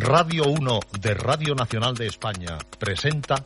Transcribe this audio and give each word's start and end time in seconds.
Radio 0.00 0.44
1 0.44 0.80
de 1.00 1.14
Radio 1.14 1.54
Nacional 1.54 1.94
de 1.94 2.06
España 2.06 2.56
presenta 2.78 3.44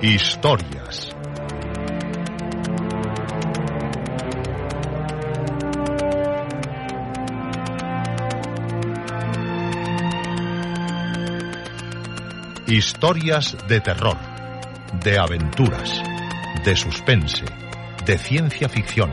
Historias. 0.00 0.87
Historias 12.70 13.56
de 13.66 13.80
terror, 13.80 14.18
de 15.02 15.18
aventuras, 15.18 16.02
de 16.66 16.76
suspense, 16.76 17.46
de 18.04 18.18
ciencia 18.18 18.68
ficción. 18.68 19.10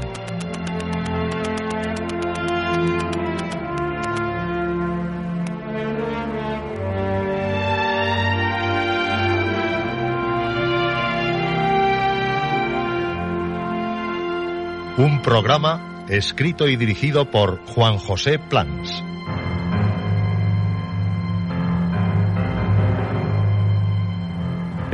Un 14.97 15.21
programa 15.21 16.03
escrito 16.09 16.67
y 16.67 16.75
dirigido 16.75 17.31
por 17.31 17.65
Juan 17.67 17.99
José 17.99 18.37
Plans. 18.37 19.04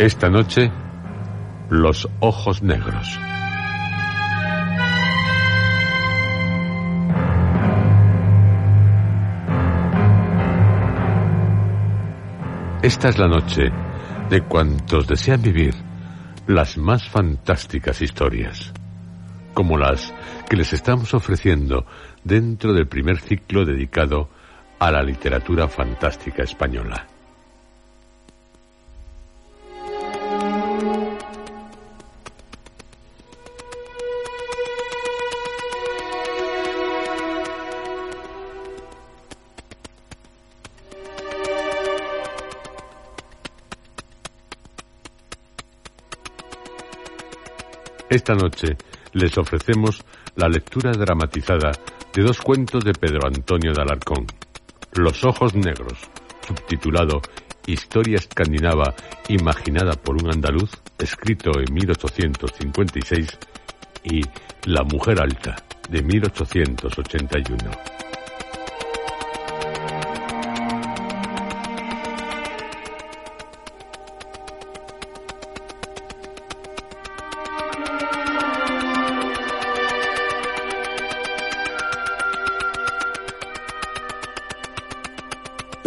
Esta 0.02 0.32
noche, 0.32 0.72
los 1.70 2.10
ojos 2.22 2.64
negros. 2.64 3.20
Esta 12.82 13.10
es 13.10 13.20
la 13.20 13.28
noche 13.28 13.70
de 14.32 14.42
cuantos 14.42 15.06
desean 15.06 15.44
vivir 15.44 15.76
las 16.48 16.80
más 16.80 17.08
fantásticas 17.08 18.02
historias, 18.02 18.74
como 19.54 19.78
las 19.78 20.12
que 20.50 20.58
les 20.58 20.74
estamos 20.74 21.14
ofreciendo 21.14 21.86
dentro 22.24 22.74
del 22.74 22.88
primer 22.88 23.20
ciclo 23.20 23.66
dedicado 23.66 24.30
a 24.80 24.90
la 24.90 25.04
literatura 25.04 25.68
fantástica 25.68 26.42
española. 26.42 27.11
Esta 48.12 48.36
noche 48.36 48.76
les 49.14 49.38
ofrecemos 49.38 50.04
la 50.36 50.50
lectura 50.50 50.92
dramatizada 50.92 51.72
de 52.14 52.24
dos 52.24 52.42
cuentos 52.42 52.84
de 52.84 52.92
Pedro 52.92 53.26
Antonio 53.26 53.72
de 53.72 53.82
Alarcón, 53.82 54.28
Los 54.96 55.24
Ojos 55.24 55.56
Negros, 55.56 55.98
subtitulado 56.46 57.22
Historia 57.66 58.18
escandinava 58.18 58.94
imaginada 59.30 59.94
por 59.94 60.22
un 60.22 60.30
andaluz, 60.30 60.72
escrito 61.00 61.52
en 61.58 61.74
1856, 61.74 63.28
y 64.04 64.24
La 64.66 64.84
Mujer 64.84 65.22
Alta, 65.22 65.56
de 65.90 66.02
1881. 66.02 68.01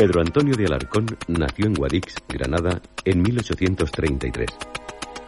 Pedro 0.04 0.20
Antonio 0.20 0.54
de 0.54 0.66
Alarcón 0.66 1.06
nació 1.28 1.64
en 1.64 1.72
Guadix, 1.72 2.16
Granada, 2.28 2.78
en 3.06 3.22
1833, 3.22 4.50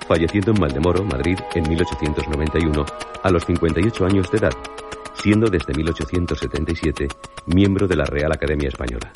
falleciendo 0.07 0.51
en 0.51 0.61
Maldemoro, 0.61 1.03
Madrid, 1.03 1.39
en 1.55 1.67
1891, 1.67 2.85
a 3.23 3.31
los 3.31 3.47
58 3.47 4.05
años 4.05 4.31
de 4.31 4.37
edad, 4.37 4.53
siendo 5.15 5.49
desde 5.49 5.73
1877 5.73 7.09
miembro 7.47 7.89
de 7.89 7.97
la 7.97 8.05
Real 8.05 8.31
Academia 8.33 8.69
Española. 8.69 9.11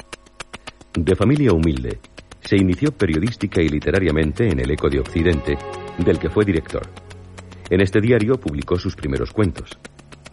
De 0.95 1.15
familia 1.15 1.53
humilde, 1.53 2.01
se 2.41 2.57
inició 2.57 2.93
periodística 2.93 3.61
y 3.61 3.69
literariamente 3.69 4.49
en 4.49 4.61
el 4.61 4.71
Eco 4.71 4.89
de 4.89 5.01
Occidente, 5.01 5.59
del 5.99 6.19
que 6.19 6.31
fue 6.31 6.47
director. 6.47 6.89
En 7.69 7.83
este 7.83 8.01
diario 8.01 8.41
publicó 8.41 8.79
sus 8.79 8.97
primeros 8.97 9.31
cuentos. 9.31 9.79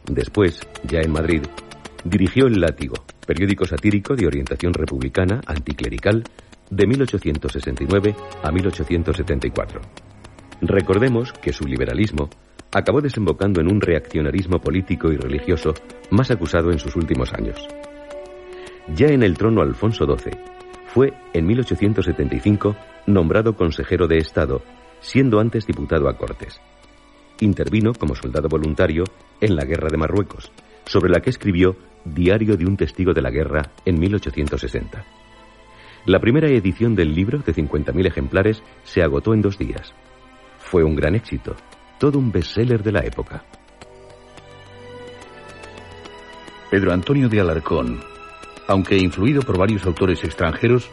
Después, 0.06 0.62
ya 0.86 1.02
en 1.02 1.12
Madrid, 1.12 1.42
dirigió 2.04 2.48
El 2.48 2.60
Látigo, 2.60 2.96
periódico 3.26 3.66
satírico 3.66 4.16
de 4.16 4.28
orientación 4.28 4.74
republicana 4.74 5.42
anticlerical 5.46 6.24
de 6.70 6.88
1869 6.88 8.16
a 8.44 8.52
1874. 8.52 9.82
Recordemos 10.62 11.34
que 11.34 11.54
su 11.54 11.66
liberalismo 11.66 12.30
acabó 12.72 13.02
desembocando 13.02 13.62
en 13.62 13.72
un 13.72 13.82
reaccionarismo 13.82 14.60
político 14.60 15.12
y 15.12 15.18
religioso 15.18 15.74
más 16.10 16.32
acusado 16.32 16.72
en 16.72 16.80
sus 16.80 16.96
últimos 16.96 17.34
años. 17.34 17.68
Ya 18.96 19.08
en 19.08 19.24
el 19.24 19.38
trono 19.38 19.62
Alfonso 19.62 20.06
XII, 20.06 20.32
fue 20.94 21.14
en 21.34 21.46
1875 21.46 22.76
nombrado 23.06 23.56
consejero 23.56 24.08
de 24.08 24.18
Estado, 24.18 24.62
siendo 25.00 25.40
antes 25.40 25.68
diputado 25.68 26.10
a 26.10 26.18
Cortes. 26.18 26.60
Intervino 27.40 27.94
como 27.94 28.16
soldado 28.16 28.50
voluntario 28.50 29.04
en 29.40 29.56
la 29.56 29.66
Guerra 29.66 29.90
de 29.92 29.98
Marruecos, 29.98 30.52
sobre 30.88 31.12
la 31.12 31.20
que 31.20 31.30
escribió 31.30 31.76
Diario 32.06 32.56
de 32.56 32.66
un 32.66 32.78
testigo 32.78 33.14
de 33.14 33.22
la 33.22 33.30
guerra 33.30 33.72
en 33.86 34.00
1860. 34.00 35.06
La 36.06 36.20
primera 36.20 36.48
edición 36.48 36.96
del 36.96 37.14
libro, 37.14 37.40
de 37.40 37.54
50.000 37.54 38.08
ejemplares, 38.08 38.64
se 38.84 39.02
agotó 39.04 39.34
en 39.34 39.42
dos 39.42 39.58
días. 39.58 39.94
Fue 40.58 40.84
un 40.84 40.96
gran 40.96 41.16
éxito, 41.16 41.56
todo 42.00 42.18
un 42.18 42.32
bestseller 42.32 42.82
de 42.82 42.92
la 42.94 43.02
época. 43.02 43.44
Pedro 46.72 46.94
Antonio 46.94 47.28
de 47.28 47.42
Alarcón, 47.42 48.00
aunque 48.68 48.98
influido 48.98 49.42
por 49.42 49.58
varios 49.58 49.86
autores 49.86 50.24
extranjeros, 50.24 50.90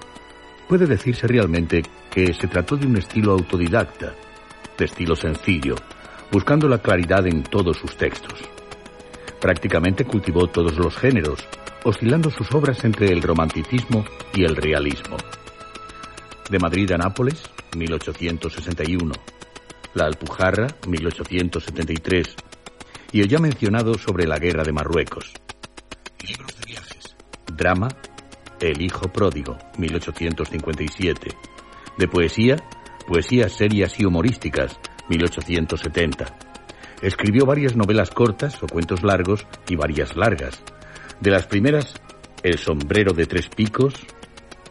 puede 0.68 0.86
decirse 0.86 1.28
realmente 1.28 1.82
que 2.10 2.32
se 2.34 2.48
trató 2.48 2.76
de 2.76 2.86
un 2.86 2.96
estilo 2.96 3.32
autodidacta, 3.32 4.14
de 4.76 4.84
estilo 4.84 5.14
sencillo, 5.14 5.76
buscando 6.32 6.68
la 6.68 6.78
claridad 6.78 7.26
en 7.26 7.44
todos 7.44 7.76
sus 7.76 7.96
textos. 7.96 8.53
Prácticamente 9.44 10.06
cultivó 10.06 10.46
todos 10.46 10.78
los 10.78 10.96
géneros, 10.96 11.46
oscilando 11.82 12.30
sus 12.30 12.50
obras 12.54 12.82
entre 12.82 13.08
el 13.08 13.20
romanticismo 13.20 14.02
y 14.32 14.42
el 14.42 14.56
realismo. 14.56 15.18
De 16.48 16.58
Madrid 16.58 16.90
a 16.92 16.96
Nápoles, 16.96 17.42
1861. 17.76 19.12
La 19.92 20.06
Alpujarra, 20.06 20.68
1873. 20.88 22.36
Y 23.12 23.20
el 23.20 23.28
ya 23.28 23.38
mencionado 23.38 23.98
sobre 23.98 24.26
la 24.26 24.38
guerra 24.38 24.64
de 24.64 24.72
Marruecos. 24.72 25.30
Libros 26.26 26.58
de 26.60 26.64
viajes. 26.64 27.14
Drama, 27.54 27.88
El 28.60 28.80
hijo 28.80 29.12
pródigo, 29.12 29.58
1857. 29.76 31.28
De 31.98 32.08
poesía, 32.08 32.56
poesías 33.06 33.52
serias 33.52 34.00
y 34.00 34.06
humorísticas, 34.06 34.80
1870. 35.10 36.43
Escribió 37.04 37.44
varias 37.44 37.76
novelas 37.76 38.08
cortas 38.08 38.62
o 38.62 38.66
cuentos 38.66 39.02
largos 39.02 39.46
y 39.68 39.76
varias 39.76 40.16
largas. 40.16 40.62
De 41.20 41.30
las 41.30 41.46
primeras, 41.46 41.92
El 42.42 42.56
sombrero 42.56 43.12
de 43.12 43.26
tres 43.26 43.50
picos, 43.54 43.92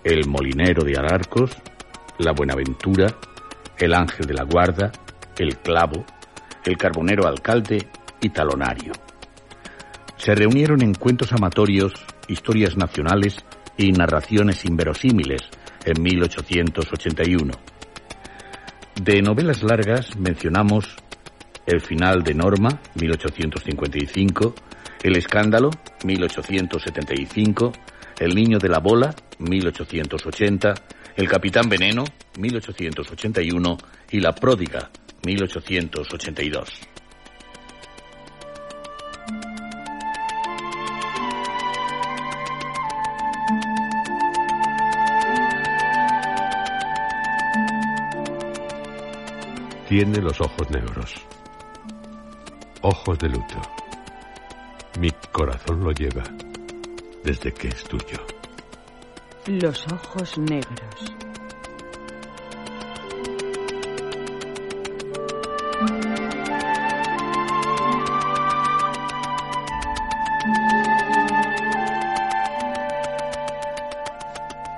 El 0.04 0.28
molinero 0.28 0.84
de 0.84 0.98
Alarcos, 0.98 1.52
La 2.18 2.32
Buenaventura, 2.32 3.06
El 3.78 3.94
ángel 3.94 4.26
de 4.26 4.34
la 4.34 4.46
guarda, 4.46 4.92
El 5.38 5.58
clavo, 5.58 6.06
El 6.66 6.76
carbonero 6.76 7.28
alcalde 7.28 7.88
y 8.20 8.30
Talonario. 8.30 8.94
Se 10.18 10.34
reunieron 10.34 10.82
en 10.82 10.96
cuentos 10.96 11.34
amatorios, 11.34 11.94
historias 12.28 12.76
nacionales 12.76 13.38
y 13.78 13.92
narraciones 13.92 14.66
inverosímiles 14.66 15.44
en 15.86 16.02
1881. 16.02 17.54
De 19.00 19.22
novelas 19.22 19.62
largas 19.62 20.16
mencionamos 20.18 20.96
El 21.66 21.80
final 21.80 22.24
de 22.24 22.34
Norma, 22.34 22.82
1855, 22.96 24.54
El 25.02 25.16
escándalo, 25.16 25.70
1875, 26.04 27.72
El 28.20 28.36
niño 28.36 28.60
de 28.60 28.70
la 28.70 28.80
bola, 28.80 29.16
1880, 29.40 30.74
El 31.16 31.30
capitán 31.30 31.70
veneno, 31.70 32.04
1881 32.38 33.78
y 34.12 34.20
La 34.20 34.34
pródiga, 34.34 34.90
1882. 35.26 36.70
Tiene 49.88 50.18
los 50.22 50.42
ojos 50.42 50.72
negros. 50.72 51.24
Ojos 52.86 53.18
de 53.18 53.30
luto. 53.30 53.62
Mi 55.00 55.10
corazón 55.32 55.86
lo 55.86 55.94
lleva 55.94 56.22
desde 57.24 57.54
que 57.54 57.70
es 57.70 57.82
tuyo. 57.86 58.18
Los 59.48 59.86
ojos 59.88 60.38
negros. 60.38 61.14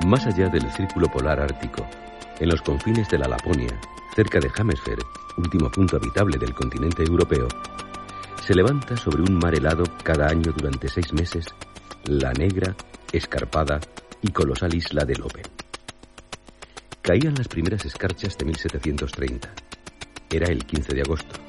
Más 0.06 0.28
allá 0.28 0.48
del 0.50 0.72
círculo 0.74 1.08
polar 1.08 1.40
ártico, 1.40 1.84
en 2.40 2.50
los 2.50 2.62
confines 2.62 3.10
de 3.10 3.18
la 3.18 3.28
Laponia, 3.28 3.76
cerca 4.16 4.40
de 4.40 4.52
Hammersfeld, 4.56 5.02
último 5.38 5.72
punto 5.72 5.98
habitable 5.98 6.38
del 6.38 6.54
continente 6.54 7.02
europeo, 7.02 7.48
se 8.46 8.54
levanta 8.54 8.96
sobre 8.96 9.24
un 9.24 9.40
mar 9.40 9.56
helado 9.56 9.84
cada 10.04 10.28
año 10.28 10.54
durante 10.56 10.88
seis 10.88 11.12
meses 11.14 11.48
la 12.04 12.32
negra, 12.32 12.76
escarpada 13.12 13.80
y 14.22 14.28
colosal 14.32 14.72
isla 14.76 15.04
de 15.04 15.16
Lope. 15.16 15.42
Caían 17.02 17.34
las 17.34 17.48
primeras 17.48 17.84
escarchas 17.86 18.38
de 18.38 18.46
1730. 18.46 19.50
Era 20.30 20.48
el 20.52 20.64
15 20.64 20.94
de 20.94 21.02
agosto. 21.02 21.40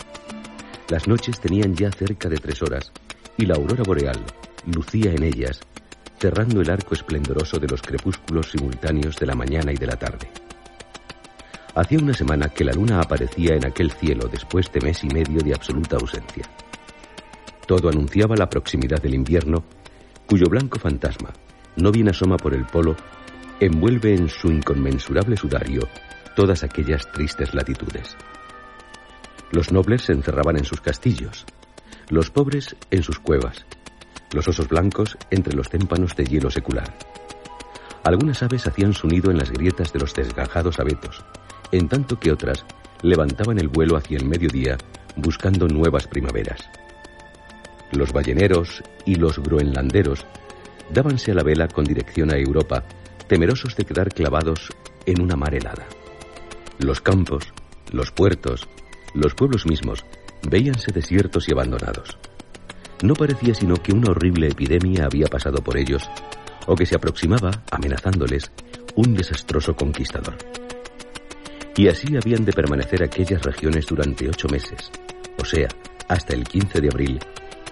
Las 0.88 1.06
noches 1.06 1.38
tenían 1.38 1.75
ya 1.75 1.90
cerca 1.90 2.31
de 2.31 2.38
tres 2.38 2.62
horas 2.62 2.90
y 3.37 3.44
la 3.44 3.56
aurora 3.56 3.82
boreal 3.84 4.25
lucía 4.64 5.12
en 5.12 5.22
ellas, 5.22 5.60
cerrando 6.19 6.62
el 6.62 6.70
arco 6.70 6.94
esplendoroso 6.94 7.58
de 7.58 7.69
los 7.69 7.82
crepúsculos 7.82 8.52
simultáneos 8.52 9.16
de 9.16 9.26
la 9.26 9.34
mañana 9.34 9.70
y 9.70 9.76
de 9.76 9.87
la 9.87 9.99
tarde. 9.99 10.31
Hacía 11.75 11.99
una 11.99 12.14
semana 12.14 12.49
que 12.49 12.64
la 12.64 12.72
luna 12.72 13.00
aparecía 13.00 13.54
en 13.54 13.66
aquel 13.66 13.90
cielo 13.90 14.28
después 14.28 14.72
de 14.72 14.81
mes 14.81 15.04
y 15.04 15.08
medio 15.08 15.42
de 15.42 15.52
absoluta 15.52 15.96
ausencia. 15.96 16.49
Todo 17.66 17.88
anunciaba 17.88 18.36
la 18.36 18.48
proximidad 18.48 19.02
del 19.02 19.14
invierno, 19.14 19.64
cuyo 20.26 20.46
blanco 20.46 20.78
fantasma, 20.78 21.32
no 21.76 21.90
bien 21.90 22.08
asoma 22.08 22.36
por 22.36 22.54
el 22.54 22.64
polo, 22.64 22.96
envuelve 23.60 24.14
en 24.14 24.28
su 24.28 24.48
inconmensurable 24.48 25.36
sudario 25.36 25.88
todas 26.34 26.62
aquellas 26.62 27.10
tristes 27.12 27.54
latitudes. 27.54 28.16
Los 29.50 29.72
nobles 29.72 30.02
se 30.02 30.12
encerraban 30.12 30.58
en 30.58 30.64
sus 30.64 30.80
castillos, 30.80 31.46
los 32.08 32.30
pobres 32.30 32.76
en 32.90 33.02
sus 33.02 33.18
cuevas, 33.18 33.64
los 34.32 34.46
osos 34.48 34.68
blancos 34.68 35.16
entre 35.30 35.54
los 35.54 35.68
témpanos 35.68 36.14
de 36.14 36.24
hielo 36.24 36.50
secular. 36.50 36.96
Algunas 38.04 38.42
aves 38.42 38.66
hacían 38.66 38.92
su 38.92 39.08
nido 39.08 39.30
en 39.30 39.38
las 39.38 39.50
grietas 39.50 39.92
de 39.92 39.98
los 40.00 40.14
desgajados 40.14 40.78
abetos, 40.78 41.24
en 41.72 41.88
tanto 41.88 42.20
que 42.20 42.30
otras 42.30 42.64
levantaban 43.02 43.58
el 43.58 43.68
vuelo 43.68 43.96
hacia 43.96 44.18
el 44.18 44.26
mediodía 44.26 44.76
buscando 45.16 45.66
nuevas 45.66 46.06
primaveras. 46.06 46.68
Los 47.93 48.12
balleneros 48.12 48.83
y 49.05 49.15
los 49.15 49.38
groenlanderos 49.38 50.27
dábanse 50.91 51.33
a 51.33 51.35
la 51.35 51.43
vela 51.43 51.69
con 51.69 51.85
dirección 51.85 52.33
a 52.33 52.38
Europa, 52.38 52.85
temerosos 53.27 53.77
de 53.77 53.85
quedar 53.85 54.09
clavados 54.09 54.71
en 55.05 55.21
una 55.21 55.37
mar 55.37 55.55
helada. 55.55 55.87
Los 56.79 57.00
campos, 57.00 57.53
los 57.93 58.11
puertos, 58.11 58.69
los 59.15 59.35
pueblos 59.35 59.67
mismos 59.67 60.05
veíanse 60.49 60.93
desiertos 60.93 61.49
y 61.49 61.53
abandonados. 61.53 62.19
No 63.03 63.15
parecía 63.15 63.55
sino 63.55 63.77
que 63.77 63.93
una 63.93 64.11
horrible 64.11 64.49
epidemia 64.49 65.05
había 65.05 65.27
pasado 65.27 65.59
por 65.62 65.77
ellos 65.77 66.09
o 66.67 66.75
que 66.75 66.87
se 66.87 66.97
aproximaba, 66.97 67.62
amenazándoles, 67.71 68.50
un 68.97 69.15
desastroso 69.15 69.75
conquistador. 69.75 70.37
Y 71.77 71.88
así 71.88 72.17
habían 72.17 72.44
de 72.44 72.53
permanecer 72.53 73.03
aquellas 73.03 73.43
regiones 73.43 73.87
durante 73.87 74.29
ocho 74.29 74.49
meses, 74.49 74.91
o 75.41 75.44
sea, 75.44 75.69
hasta 76.09 76.35
el 76.35 76.44
15 76.44 76.81
de 76.81 76.88
abril, 76.88 77.19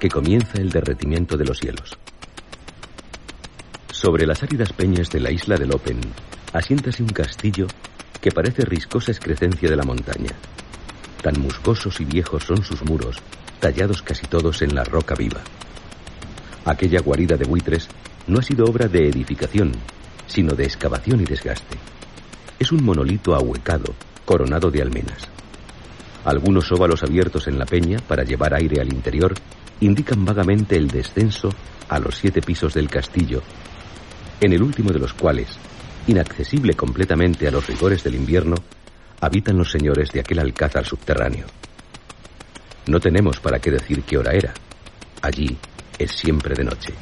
que 0.05 0.11
comienza 0.11 0.59
el 0.59 0.69
derretimiento 0.69 1.39
de 1.39 1.47
los 1.47 1.57
cielos. 1.57 1.97
Sobre 3.91 4.27
las 4.27 4.43
áridas 4.43 4.71
peñas 4.75 5.09
de 5.09 5.19
la 5.19 5.31
isla 5.31 5.57
de 5.57 5.65
Lopen 5.65 5.99
asiéntase 6.53 7.03
un 7.03 7.09
castillo 7.09 7.67
que 8.21 8.31
parece 8.31 8.67
riscosa 8.67 9.13
excrecencia 9.13 9.71
de 9.71 9.77
la 9.77 9.83
montaña. 9.83 10.33
Tan 11.23 11.41
musgosos 11.41 12.03
y 12.03 12.05
viejos 12.05 12.45
son 12.45 12.63
sus 12.63 12.85
muros, 12.85 13.17
tallados 13.61 14.03
casi 14.03 14.27
todos 14.27 14.61
en 14.61 14.75
la 14.75 14.85
roca 14.85 15.15
viva. 15.15 15.41
Aquella 16.67 17.01
guarida 17.01 17.39
de 17.39 17.47
buitres 17.47 17.89
no 18.27 18.41
ha 18.41 18.43
sido 18.43 18.67
obra 18.67 18.89
de 18.89 19.09
edificación, 19.09 19.73
sino 20.27 20.55
de 20.55 20.65
excavación 20.65 21.23
y 21.23 21.25
desgaste. 21.25 21.79
Es 22.59 22.73
un 22.73 22.85
monolito 22.85 23.35
ahuecado, 23.35 23.95
coronado 24.27 24.71
de 24.71 24.83
almenas. 24.83 25.27
Algunos 26.27 26.71
óvalos 26.73 27.03
abiertos 27.03 27.49
en 27.49 27.59
la 27.59 27.65
peña 27.65 28.01
para 28.07 28.23
llevar 28.23 28.53
aire 28.53 28.83
al 28.83 28.93
interior 28.93 29.35
indican 29.81 30.25
vagamente 30.25 30.77
el 30.77 30.89
descenso 30.89 31.51
a 31.89 31.99
los 31.99 32.17
siete 32.17 32.41
pisos 32.41 32.75
del 32.75 32.89
castillo, 32.89 33.43
en 34.41 34.53
el 34.53 34.63
último 34.63 34.91
de 34.91 34.99
los 34.99 35.15
cuales, 35.15 35.59
inaccesible 36.07 36.75
completamente 36.75 37.49
a 37.49 37.51
los 37.51 37.67
rigores 37.67 38.03
del 38.05 38.15
invierno, 38.15 38.57
habitan 39.21 39.57
los 39.57 39.71
señores 39.71 40.11
de 40.13 40.21
aquel 40.21 40.39
alcázar 40.39 40.85
subterráneo. 40.85 41.47
No 42.87 43.01
tenemos 43.01 43.41
para 43.41 43.59
qué 43.59 43.71
decir 43.71 44.03
qué 44.03 44.19
hora 44.19 44.33
era. 44.33 44.53
Allí 45.23 45.57
es 45.99 46.13
siempre 46.13 46.55
de 46.55 46.65
noche. 46.65 46.93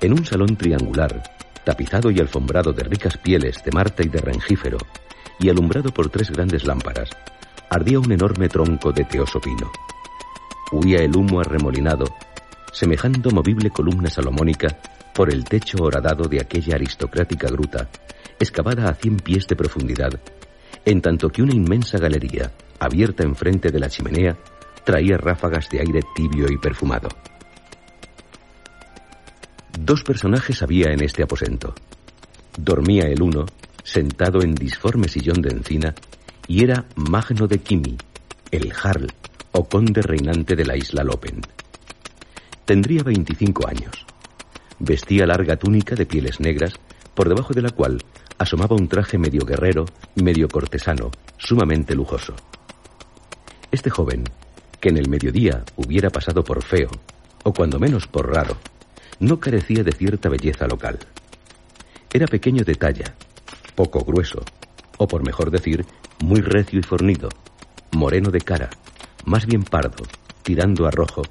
En 0.00 0.12
un 0.12 0.24
salón 0.24 0.56
triangular, 0.56 1.22
tapizado 1.64 2.10
y 2.10 2.18
alfombrado 2.18 2.72
de 2.72 2.82
ricas 2.82 3.16
pieles 3.18 3.62
de 3.64 3.70
marta 3.70 4.02
y 4.02 4.08
de 4.08 4.20
rengífero, 4.20 4.78
y 5.38 5.48
alumbrado 5.48 5.90
por 5.92 6.08
tres 6.08 6.30
grandes 6.30 6.64
lámparas, 6.64 7.10
ardía 7.70 8.00
un 8.00 8.10
enorme 8.10 8.48
tronco 8.48 8.90
de 8.90 9.04
teoso 9.04 9.40
pino. 9.40 9.70
Huía 10.72 11.00
el 11.00 11.14
humo 11.14 11.40
arremolinado, 11.40 12.06
semejando 12.72 13.30
movible 13.30 13.68
columna 13.68 14.08
salomónica 14.08 14.78
por 15.14 15.30
el 15.30 15.44
techo 15.44 15.76
horadado 15.82 16.24
de 16.24 16.40
aquella 16.40 16.76
aristocrática 16.76 17.48
gruta, 17.48 17.90
excavada 18.38 18.88
a 18.88 18.94
cien 18.94 19.18
pies 19.18 19.46
de 19.46 19.54
profundidad, 19.54 20.18
en 20.86 21.02
tanto 21.02 21.28
que 21.28 21.42
una 21.42 21.54
inmensa 21.54 21.98
galería, 21.98 22.52
abierta 22.80 23.22
enfrente 23.22 23.70
de 23.70 23.78
la 23.78 23.90
chimenea, 23.90 24.38
traía 24.82 25.18
ráfagas 25.18 25.68
de 25.68 25.80
aire 25.80 26.00
tibio 26.14 26.50
y 26.50 26.56
perfumado. 26.56 27.10
Dos 29.78 30.02
personajes 30.04 30.62
había 30.62 30.90
en 30.90 31.02
este 31.02 31.22
aposento. 31.22 31.74
Dormía 32.56 33.04
el 33.04 33.20
uno, 33.20 33.44
sentado 33.84 34.40
en 34.40 34.54
disforme 34.54 35.08
sillón 35.08 35.42
de 35.42 35.50
encina, 35.50 35.94
y 36.48 36.64
era 36.64 36.86
Magno 36.96 37.46
de 37.46 37.58
Kimi, 37.58 37.96
el 38.50 38.72
Jarl, 38.72 39.12
o 39.52 39.64
conde 39.64 40.02
reinante 40.02 40.56
de 40.56 40.64
la 40.64 40.76
isla 40.76 41.04
Lopen. 41.04 41.40
Tendría 42.64 43.02
25 43.02 43.68
años. 43.68 44.06
Vestía 44.78 45.26
larga 45.26 45.56
túnica 45.56 45.94
de 45.94 46.06
pieles 46.06 46.40
negras, 46.40 46.74
por 47.14 47.28
debajo 47.28 47.52
de 47.52 47.62
la 47.62 47.70
cual 47.70 48.02
asomaba 48.38 48.74
un 48.74 48.88
traje 48.88 49.18
medio 49.18 49.44
guerrero, 49.44 49.84
medio 50.16 50.48
cortesano, 50.48 51.10
sumamente 51.36 51.94
lujoso. 51.94 52.34
Este 53.70 53.90
joven, 53.90 54.24
que 54.80 54.88
en 54.88 54.96
el 54.96 55.08
mediodía 55.08 55.64
hubiera 55.76 56.10
pasado 56.10 56.42
por 56.42 56.62
feo, 56.62 56.90
o 57.44 57.52
cuando 57.52 57.78
menos 57.78 58.06
por 58.06 58.32
raro, 58.32 58.56
no 59.20 59.38
carecía 59.38 59.84
de 59.84 59.92
cierta 59.92 60.28
belleza 60.28 60.66
local. 60.66 60.98
Era 62.12 62.26
pequeño 62.26 62.64
de 62.64 62.74
talla, 62.74 63.14
poco 63.74 64.00
grueso, 64.00 64.42
o 64.98 65.06
por 65.06 65.24
mejor 65.24 65.50
decir, 65.50 65.86
muy 66.20 66.40
recio 66.40 66.80
y 66.80 66.82
fornido, 66.82 67.28
moreno 67.92 68.30
de 68.30 68.40
cara, 68.40 68.70
más 69.24 69.46
bien 69.46 69.62
pardo, 69.62 70.04
tirando 70.42 70.86
a 70.86 70.90
rojo, 70.90 71.22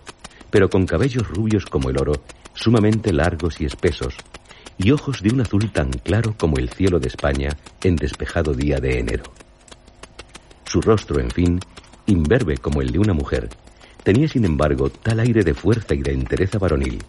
pero 0.49 0.69
con 0.69 0.85
cabellos 0.85 1.27
rubios 1.27 1.65
como 1.65 1.89
el 1.89 1.97
oro, 1.97 2.23
sumamente 2.53 3.13
largos 3.13 3.59
y 3.61 3.65
espesos, 3.65 4.15
y 4.77 4.91
ojos 4.91 5.21
de 5.21 5.29
un 5.29 5.41
azul 5.41 5.71
tan 5.71 5.91
claro 5.91 6.35
como 6.37 6.57
el 6.57 6.69
cielo 6.69 6.99
de 6.99 7.07
España 7.07 7.57
en 7.83 7.95
despejado 7.95 8.53
día 8.53 8.79
de 8.79 8.99
enero. 8.99 9.23
Su 10.65 10.81
rostro, 10.81 11.19
en 11.19 11.31
fin, 11.31 11.59
imberbe 12.05 12.57
como 12.57 12.81
el 12.81 12.91
de 12.91 12.99
una 12.99 13.13
mujer, 13.13 13.49
tenía 14.03 14.27
sin 14.27 14.45
embargo 14.45 14.89
tal 14.89 15.19
aire 15.19 15.43
de 15.43 15.53
fuerza 15.53 15.93
y 15.93 16.01
de 16.01 16.13
entereza 16.13 16.57
varonil, 16.57 17.03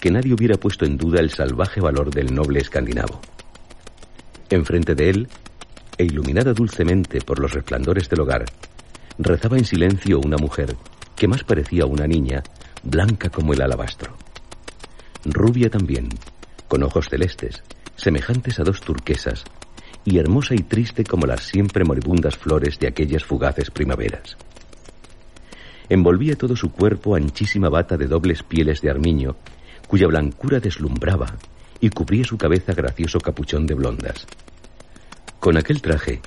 que 0.00 0.10
nadie 0.10 0.34
hubiera 0.34 0.56
puesto 0.56 0.84
en 0.84 0.96
duda 0.96 1.20
el 1.20 1.30
salvaje 1.30 1.80
valor 1.80 2.10
del 2.10 2.34
noble 2.34 2.60
escandinavo. 2.60 3.20
Enfrente 4.50 4.94
de 4.94 5.10
él, 5.10 5.28
e 5.96 6.04
iluminada 6.04 6.52
dulcemente 6.52 7.20
por 7.20 7.40
los 7.40 7.52
resplandores 7.52 8.08
del 8.08 8.20
hogar, 8.20 8.44
rezaba 9.18 9.58
en 9.58 9.64
silencio 9.64 10.20
una 10.20 10.36
mujer 10.36 10.76
que 11.16 11.26
más 11.26 11.42
parecía 11.42 11.84
una 11.84 12.06
niña, 12.06 12.42
blanca 12.82 13.28
como 13.28 13.52
el 13.52 13.60
alabastro. 13.60 14.16
rubia 15.24 15.68
también, 15.68 16.08
con 16.68 16.84
ojos 16.84 17.08
celestes, 17.08 17.64
semejantes 17.96 18.60
a 18.60 18.62
dos 18.62 18.80
turquesas, 18.80 19.44
y 20.04 20.18
hermosa 20.18 20.54
y 20.54 20.62
triste 20.62 21.04
como 21.04 21.26
las 21.26 21.42
siempre 21.42 21.84
moribundas 21.84 22.36
flores 22.36 22.78
de 22.78 22.86
aquellas 22.86 23.24
fugaces 23.24 23.70
primaveras. 23.70 24.36
Envolvía 25.88 26.36
todo 26.36 26.54
su 26.54 26.70
cuerpo 26.70 27.16
anchísima 27.16 27.68
bata 27.68 27.96
de 27.96 28.06
dobles 28.06 28.42
pieles 28.42 28.80
de 28.80 28.90
armiño, 28.90 29.36
cuya 29.88 30.06
blancura 30.06 30.60
deslumbraba 30.60 31.36
y 31.80 31.90
cubría 31.90 32.24
su 32.24 32.38
cabeza 32.38 32.72
gracioso 32.74 33.18
capuchón 33.18 33.66
de 33.66 33.74
blondas. 33.74 34.26
Con 35.40 35.56
aquel 35.56 35.82
traje, 35.82 36.20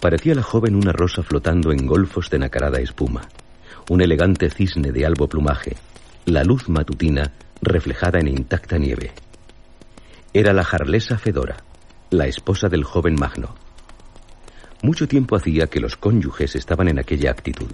parecía 0.00 0.34
la 0.34 0.42
joven 0.42 0.74
una 0.74 0.92
rosa 0.92 1.22
flotando 1.22 1.72
en 1.72 1.86
golfos 1.86 2.30
de 2.30 2.38
nacarada 2.38 2.80
espuma, 2.80 3.28
un 3.88 4.00
elegante 4.00 4.50
cisne 4.50 4.92
de 4.92 5.06
albo 5.06 5.28
plumaje, 5.28 5.76
la 6.24 6.44
luz 6.44 6.68
matutina 6.68 7.32
reflejada 7.60 8.18
en 8.20 8.28
intacta 8.28 8.78
nieve. 8.78 9.12
Era 10.32 10.52
la 10.52 10.64
jarlesa 10.64 11.18
Fedora, 11.18 11.64
la 12.10 12.26
esposa 12.26 12.68
del 12.68 12.84
joven 12.84 13.16
Magno. 13.18 13.54
Mucho 14.82 15.08
tiempo 15.08 15.36
hacía 15.36 15.66
que 15.66 15.80
los 15.80 15.96
cónyuges 15.96 16.54
estaban 16.54 16.88
en 16.88 16.98
aquella 16.98 17.30
actitud 17.30 17.72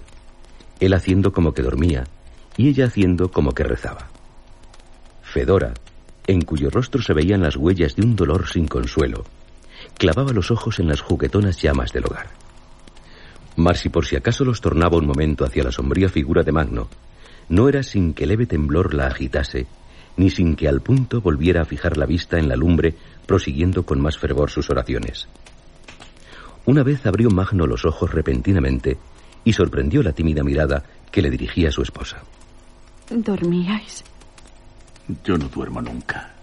él 0.80 0.94
haciendo 0.94 1.32
como 1.32 1.52
que 1.52 1.62
dormía 1.62 2.04
y 2.56 2.68
ella 2.68 2.86
haciendo 2.86 3.30
como 3.30 3.52
que 3.52 3.64
rezaba. 3.64 4.08
Fedora, 5.22 5.74
en 6.26 6.42
cuyo 6.42 6.70
rostro 6.70 7.02
se 7.02 7.12
veían 7.12 7.42
las 7.42 7.56
huellas 7.56 7.96
de 7.96 8.02
un 8.02 8.16
dolor 8.16 8.48
sin 8.48 8.66
consuelo, 8.66 9.24
clavaba 9.96 10.32
los 10.32 10.50
ojos 10.50 10.78
en 10.78 10.88
las 10.88 11.00
juguetonas 11.00 11.60
llamas 11.60 11.92
del 11.92 12.06
hogar. 12.06 12.28
Mas 13.56 13.80
si 13.80 13.88
por 13.88 14.06
si 14.06 14.16
acaso 14.16 14.44
los 14.44 14.60
tornaba 14.60 14.98
un 14.98 15.06
momento 15.06 15.44
hacia 15.44 15.64
la 15.64 15.72
sombría 15.72 16.08
figura 16.08 16.42
de 16.42 16.52
Magno, 16.52 16.88
no 17.48 17.68
era 17.68 17.82
sin 17.82 18.14
que 18.14 18.26
leve 18.26 18.46
temblor 18.46 18.94
la 18.94 19.06
agitase, 19.06 19.66
ni 20.16 20.30
sin 20.30 20.56
que 20.56 20.68
al 20.68 20.80
punto 20.80 21.20
volviera 21.20 21.62
a 21.62 21.64
fijar 21.64 21.96
la 21.96 22.06
vista 22.06 22.38
en 22.38 22.48
la 22.48 22.56
lumbre, 22.56 22.94
prosiguiendo 23.26 23.84
con 23.84 24.00
más 24.00 24.18
fervor 24.18 24.50
sus 24.50 24.70
oraciones. 24.70 25.28
Una 26.66 26.82
vez 26.82 27.04
abrió 27.06 27.30
Magno 27.30 27.66
los 27.66 27.84
ojos 27.84 28.12
repentinamente 28.12 28.96
y 29.44 29.52
sorprendió 29.52 30.02
la 30.02 30.12
tímida 30.12 30.42
mirada 30.42 30.82
que 31.10 31.20
le 31.22 31.30
dirigía 31.30 31.68
a 31.68 31.72
su 31.72 31.82
esposa. 31.82 32.22
¿Dormíais? 33.10 34.02
Yo 35.22 35.36
no 35.36 35.48
duermo 35.48 35.82
nunca. 35.82 36.33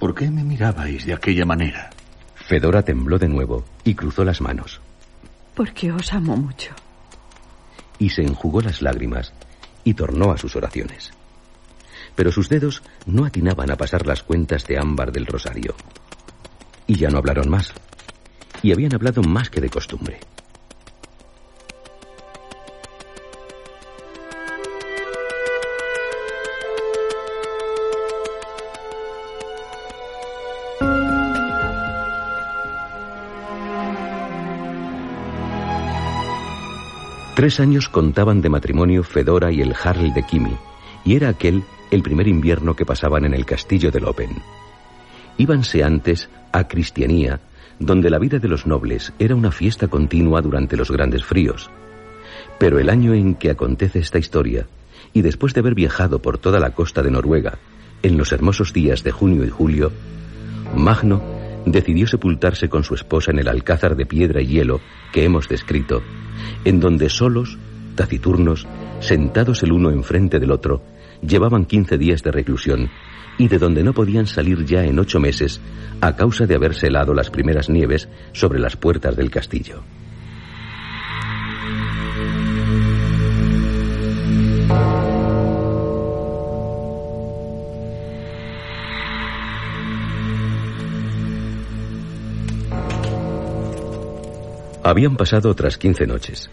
¿Por 0.00 0.14
qué 0.14 0.30
me 0.30 0.42
mirabais 0.42 1.04
de 1.04 1.12
aquella 1.12 1.44
manera? 1.44 1.90
Fedora 2.34 2.82
tembló 2.82 3.18
de 3.18 3.28
nuevo 3.28 3.66
y 3.84 3.94
cruzó 3.94 4.24
las 4.24 4.40
manos. 4.40 4.80
Porque 5.54 5.92
os 5.92 6.14
amo 6.14 6.38
mucho. 6.38 6.72
Y 7.98 8.08
se 8.08 8.22
enjugó 8.22 8.62
las 8.62 8.80
lágrimas 8.80 9.34
y 9.84 9.92
tornó 9.92 10.32
a 10.32 10.38
sus 10.38 10.56
oraciones. 10.56 11.10
Pero 12.16 12.32
sus 12.32 12.48
dedos 12.48 12.82
no 13.04 13.26
atinaban 13.26 13.70
a 13.70 13.76
pasar 13.76 14.06
las 14.06 14.22
cuentas 14.22 14.66
de 14.66 14.78
ámbar 14.78 15.12
del 15.12 15.26
rosario. 15.26 15.74
Y 16.86 16.94
ya 16.94 17.10
no 17.10 17.18
hablaron 17.18 17.50
más. 17.50 17.74
Y 18.62 18.72
habían 18.72 18.94
hablado 18.94 19.20
más 19.20 19.50
que 19.50 19.60
de 19.60 19.68
costumbre. 19.68 20.18
Tres 37.40 37.58
años 37.58 37.88
contaban 37.88 38.42
de 38.42 38.50
matrimonio 38.50 39.02
Fedora 39.02 39.50
y 39.50 39.62
el 39.62 39.72
Harl 39.72 40.12
de 40.12 40.24
Kimi, 40.24 40.54
y 41.06 41.16
era 41.16 41.30
aquel 41.30 41.62
el 41.90 42.02
primer 42.02 42.28
invierno 42.28 42.76
que 42.76 42.84
pasaban 42.84 43.24
en 43.24 43.32
el 43.32 43.46
castillo 43.46 43.90
de 43.90 43.98
Lopen. 43.98 44.42
Íbanse 45.38 45.82
antes 45.82 46.28
a 46.52 46.68
Cristianía, 46.68 47.40
donde 47.78 48.10
la 48.10 48.18
vida 48.18 48.40
de 48.40 48.48
los 48.48 48.66
nobles 48.66 49.14
era 49.18 49.34
una 49.34 49.52
fiesta 49.52 49.88
continua 49.88 50.42
durante 50.42 50.76
los 50.76 50.90
grandes 50.90 51.24
fríos. 51.24 51.70
Pero 52.58 52.78
el 52.78 52.90
año 52.90 53.14
en 53.14 53.34
que 53.36 53.48
acontece 53.48 54.00
esta 54.00 54.18
historia, 54.18 54.66
y 55.14 55.22
después 55.22 55.54
de 55.54 55.60
haber 55.60 55.74
viajado 55.74 56.20
por 56.20 56.36
toda 56.36 56.60
la 56.60 56.74
costa 56.74 57.02
de 57.02 57.10
Noruega, 57.10 57.56
en 58.02 58.18
los 58.18 58.32
hermosos 58.32 58.74
días 58.74 59.02
de 59.02 59.12
junio 59.12 59.46
y 59.46 59.48
julio, 59.48 59.92
Magno 60.76 61.22
decidió 61.64 62.06
sepultarse 62.06 62.68
con 62.68 62.84
su 62.84 62.94
esposa 62.94 63.30
en 63.30 63.38
el 63.38 63.48
alcázar 63.48 63.96
de 63.96 64.04
piedra 64.04 64.42
y 64.42 64.46
hielo 64.46 64.82
que 65.10 65.24
hemos 65.24 65.48
descrito, 65.48 66.02
en 66.64 66.80
donde 66.80 67.08
solos, 67.08 67.58
taciturnos, 67.94 68.66
sentados 69.00 69.62
el 69.62 69.72
uno 69.72 69.90
enfrente 69.90 70.38
del 70.38 70.50
otro, 70.50 70.82
llevaban 71.22 71.64
quince 71.64 71.98
días 71.98 72.22
de 72.22 72.30
reclusión 72.30 72.90
y 73.38 73.48
de 73.48 73.58
donde 73.58 73.82
no 73.82 73.92
podían 73.92 74.26
salir 74.26 74.64
ya 74.64 74.84
en 74.84 74.98
ocho 74.98 75.20
meses 75.20 75.60
a 76.00 76.16
causa 76.16 76.46
de 76.46 76.54
haberse 76.54 76.88
helado 76.88 77.14
las 77.14 77.30
primeras 77.30 77.68
nieves 77.68 78.08
sobre 78.32 78.58
las 78.58 78.76
puertas 78.76 79.16
del 79.16 79.30
castillo. 79.30 79.82
Habían 94.90 95.16
pasado 95.16 95.50
otras 95.50 95.78
quince 95.78 96.04
noches. 96.04 96.50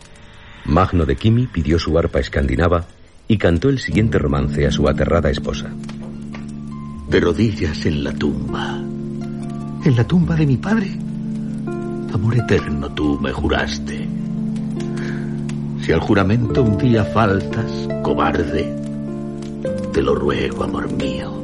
Magno 0.66 1.08
de 1.08 1.16
Kimi 1.16 1.48
pidió 1.48 1.80
su 1.80 1.98
arpa 1.98 2.20
escandinava 2.20 2.86
y 3.28 3.36
cantó 3.40 3.68
el 3.68 3.80
siguiente 3.80 4.20
romance 4.20 4.68
a 4.68 4.72
su 4.72 4.88
aterrada 4.88 5.32
esposa. 5.32 5.74
De 7.10 7.20
rodillas 7.20 7.84
en 7.88 8.04
la 8.04 8.14
tumba. 8.14 8.78
En 9.84 9.96
la 9.96 10.04
tumba 10.04 10.36
de 10.36 10.46
mi 10.46 10.58
padre. 10.58 10.92
Amor 12.14 12.38
eterno 12.38 12.92
tú 12.92 13.20
me 13.20 13.32
juraste. 13.32 14.08
Si 15.82 15.92
al 15.92 16.00
juramento 16.00 16.62
un 16.62 16.78
día 16.78 17.06
faltas, 17.06 17.90
cobarde, 18.04 18.72
te 19.92 20.04
lo 20.04 20.14
ruego, 20.14 20.64
amor 20.64 20.92
mío. 20.94 21.44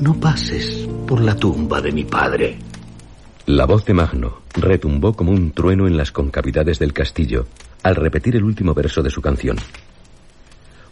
No 0.00 0.14
pases 0.14 0.88
por 1.08 1.20
la 1.20 1.34
tumba 1.34 1.80
de 1.80 1.90
mi 1.90 2.04
padre. 2.04 2.56
La 3.46 3.64
voz 3.64 3.84
de 3.84 3.94
Magno 3.94 4.40
retumbó 4.54 5.14
como 5.14 5.30
un 5.30 5.52
trueno 5.52 5.86
en 5.86 5.96
las 5.96 6.10
concavidades 6.10 6.80
del 6.80 6.92
castillo 6.92 7.46
al 7.84 7.94
repetir 7.94 8.34
el 8.34 8.42
último 8.42 8.74
verso 8.74 9.04
de 9.04 9.10
su 9.10 9.22
canción. 9.22 9.56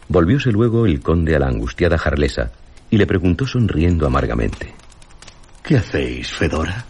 Volvióse 0.07 0.53
luego 0.53 0.85
el 0.85 1.01
conde 1.01 1.35
a 1.35 1.39
la 1.39 1.47
angustiada 1.47 1.97
jarlesa 1.97 2.53
y 2.89 2.97
le 2.97 3.05
preguntó 3.05 3.45
sonriendo 3.45 4.07
amargamente. 4.07 4.73
¿Qué 5.61 5.75
hacéis, 5.75 6.31
Fedora? 6.31 6.85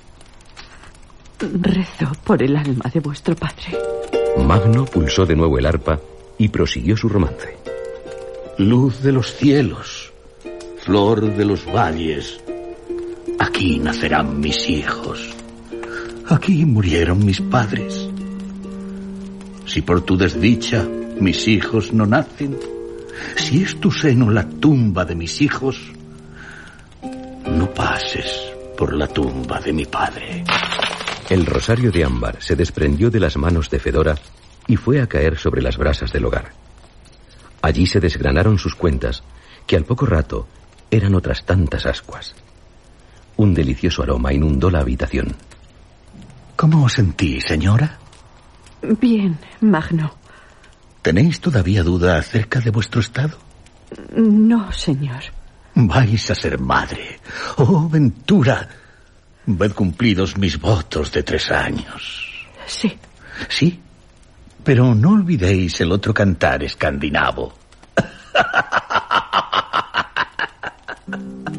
Rezo 1.39 2.11
por 2.23 2.43
el 2.43 2.55
alma 2.55 2.91
de 2.93 2.99
vuestro 2.99 3.35
padre. 3.35 3.75
Magno 4.45 4.85
pulsó 4.85 5.25
de 5.25 5.35
nuevo 5.35 5.57
el 5.57 5.65
arpa 5.65 5.99
y 6.37 6.49
prosiguió 6.49 6.95
su 6.95 7.09
romance. 7.09 7.57
Luz 8.59 9.01
de 9.01 9.11
los 9.11 9.33
cielos, 9.33 10.13
flor 10.77 11.35
de 11.35 11.45
los 11.45 11.65
valles, 11.65 12.39
aquí 13.39 13.79
nacerán 13.79 14.39
mis 14.39 14.69
hijos. 14.69 15.34
Aquí 16.27 16.65
murieron 16.65 17.23
mis 17.23 17.39
padres. 17.39 18.09
Si 19.65 19.81
por 19.81 20.01
tu 20.01 20.17
desdicha 20.17 20.87
mis 21.19 21.47
hijos 21.47 21.93
no 21.93 22.05
nacen, 22.05 22.57
si 23.35 23.63
es 23.63 23.79
tu 23.79 23.91
seno 23.91 24.31
la 24.31 24.47
tumba 24.47 25.05
de 25.05 25.15
mis 25.15 25.41
hijos, 25.41 25.91
no 27.47 27.71
pases 27.73 28.51
por 28.75 28.93
la 28.93 29.07
tumba 29.07 29.59
de 29.59 29.71
mi 29.71 29.85
padre. 29.85 30.43
El 31.29 31.45
rosario 31.45 31.91
de 31.91 32.03
ámbar 32.03 32.37
se 32.39 32.55
desprendió 32.55 33.09
de 33.11 33.19
las 33.19 33.37
manos 33.37 33.69
de 33.69 33.79
Fedora 33.79 34.15
y 34.67 34.75
fue 34.77 35.01
a 35.01 35.07
caer 35.07 35.37
sobre 35.37 35.61
las 35.61 35.77
brasas 35.77 36.11
del 36.11 36.25
hogar. 36.25 36.53
Allí 37.61 37.85
se 37.87 37.99
desgranaron 37.99 38.57
sus 38.57 38.75
cuentas, 38.75 39.23
que 39.65 39.75
al 39.75 39.85
poco 39.85 40.05
rato 40.05 40.47
eran 40.91 41.15
otras 41.15 41.45
tantas 41.45 41.85
ascuas. 41.85 42.35
Un 43.37 43.53
delicioso 43.53 44.03
aroma 44.03 44.33
inundó 44.33 44.69
la 44.69 44.79
habitación. 44.79 45.35
¿Cómo 46.55 46.85
os 46.85 46.93
sentís, 46.93 47.45
señora? 47.45 47.97
Bien, 48.81 49.37
Magno. 49.61 50.13
¿Tenéis 51.01 51.39
todavía 51.39 51.83
duda 51.83 52.17
acerca 52.17 52.59
de 52.59 52.71
vuestro 52.71 53.01
estado? 53.01 53.37
No, 54.15 54.71
señor. 54.71 55.23
Vais 55.75 56.31
a 56.31 56.35
ser 56.35 56.59
madre. 56.59 57.19
Oh, 57.57 57.87
Ventura. 57.89 58.67
Ved 59.45 59.73
cumplidos 59.73 60.37
mis 60.37 60.59
votos 60.59 61.11
de 61.11 61.23
tres 61.23 61.51
años. 61.51 62.47
Sí. 62.65 62.97
Sí. 63.49 63.79
Pero 64.63 64.95
no 64.95 65.11
olvidéis 65.11 65.81
el 65.81 65.91
otro 65.91 66.13
cantar 66.13 66.63
escandinavo. 66.63 67.53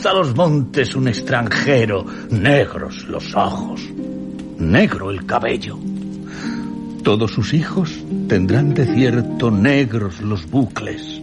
Cruza 0.00 0.16
los 0.16 0.34
montes 0.34 0.94
un 0.94 1.08
extranjero, 1.08 2.06
negros 2.30 3.04
los 3.04 3.34
ojos, 3.34 3.82
negro 4.56 5.10
el 5.10 5.26
cabello. 5.26 5.78
Todos 7.04 7.32
sus 7.32 7.52
hijos 7.52 8.02
tendrán 8.26 8.72
de 8.72 8.86
cierto 8.86 9.50
negros 9.50 10.22
los 10.22 10.48
bucles, 10.48 11.20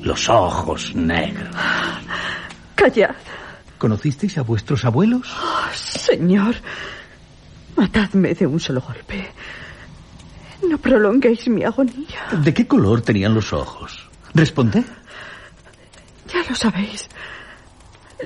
Los 0.00 0.26
ojos 0.30 0.94
negros. 0.94 1.54
Callad. 2.74 3.14
¿Conocisteis 3.76 4.38
a 4.38 4.42
vuestros 4.42 4.86
abuelos? 4.86 5.28
Oh, 5.30 5.74
señor, 5.74 6.54
matadme 7.76 8.32
de 8.32 8.46
un 8.46 8.58
solo 8.58 8.80
golpe. 8.80 9.32
No 10.66 10.78
prolonguéis 10.78 11.46
mi 11.48 11.62
agonía. 11.62 12.28
¿De 12.42 12.54
qué 12.54 12.66
color 12.66 13.02
tenían 13.02 13.34
los 13.34 13.52
ojos? 13.52 14.08
Responded. 14.32 14.86
Ya 16.32 16.42
lo 16.48 16.56
sabéis. 16.56 17.10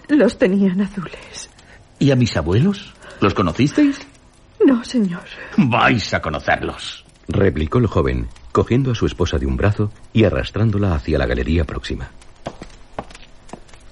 Los 0.08 0.38
tenían 0.38 0.80
azules. 0.80 1.50
¿Y 1.98 2.10
a 2.10 2.16
mis 2.16 2.36
abuelos? 2.36 2.94
¿Los 3.20 3.34
conocisteis? 3.34 3.98
No, 4.64 4.84
señor. 4.84 5.24
Vais 5.56 6.12
a 6.14 6.20
conocerlos. 6.20 7.04
Replicó 7.28 7.78
el 7.78 7.86
joven, 7.86 8.28
cogiendo 8.52 8.92
a 8.92 8.94
su 8.94 9.06
esposa 9.06 9.38
de 9.38 9.46
un 9.46 9.56
brazo 9.56 9.90
y 10.12 10.24
arrastrándola 10.24 10.94
hacia 10.94 11.18
la 11.18 11.26
galería 11.26 11.64
próxima. 11.64 12.10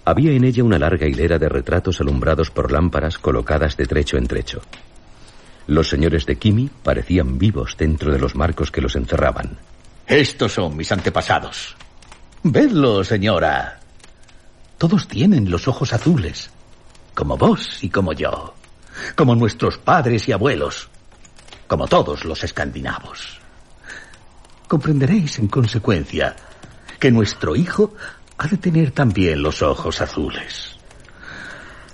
Había 0.04 0.32
en 0.32 0.44
ella 0.44 0.62
una 0.62 0.78
larga 0.78 1.06
hilera 1.06 1.38
de 1.38 1.48
retratos 1.48 2.00
alumbrados 2.00 2.50
por 2.50 2.70
lámparas 2.70 3.18
colocadas 3.18 3.76
de 3.76 3.86
trecho 3.86 4.18
en 4.18 4.26
trecho. 4.26 4.60
Los 5.66 5.88
señores 5.88 6.26
de 6.26 6.36
Kimi 6.36 6.68
parecían 6.82 7.38
vivos 7.38 7.76
dentro 7.78 8.12
de 8.12 8.18
los 8.18 8.34
marcos 8.34 8.70
que 8.70 8.82
los 8.82 8.96
encerraban. 8.96 9.56
Estos 10.06 10.52
son 10.52 10.76
mis 10.76 10.92
antepasados. 10.92 11.74
Vedlo, 12.42 13.02
señora. 13.02 13.80
Todos 14.86 15.08
tienen 15.08 15.50
los 15.50 15.66
ojos 15.66 15.94
azules, 15.94 16.50
como 17.14 17.38
vos 17.38 17.82
y 17.82 17.88
como 17.88 18.12
yo, 18.12 18.52
como 19.16 19.34
nuestros 19.34 19.78
padres 19.78 20.28
y 20.28 20.32
abuelos, 20.32 20.90
como 21.66 21.86
todos 21.86 22.26
los 22.26 22.44
escandinavos. 22.44 23.40
Comprenderéis, 24.68 25.38
en 25.38 25.48
consecuencia, 25.48 26.36
que 27.00 27.10
nuestro 27.10 27.56
hijo 27.56 27.94
ha 28.36 28.46
de 28.46 28.58
tener 28.58 28.90
también 28.90 29.42
los 29.42 29.62
ojos 29.62 30.02
azules. 30.02 30.76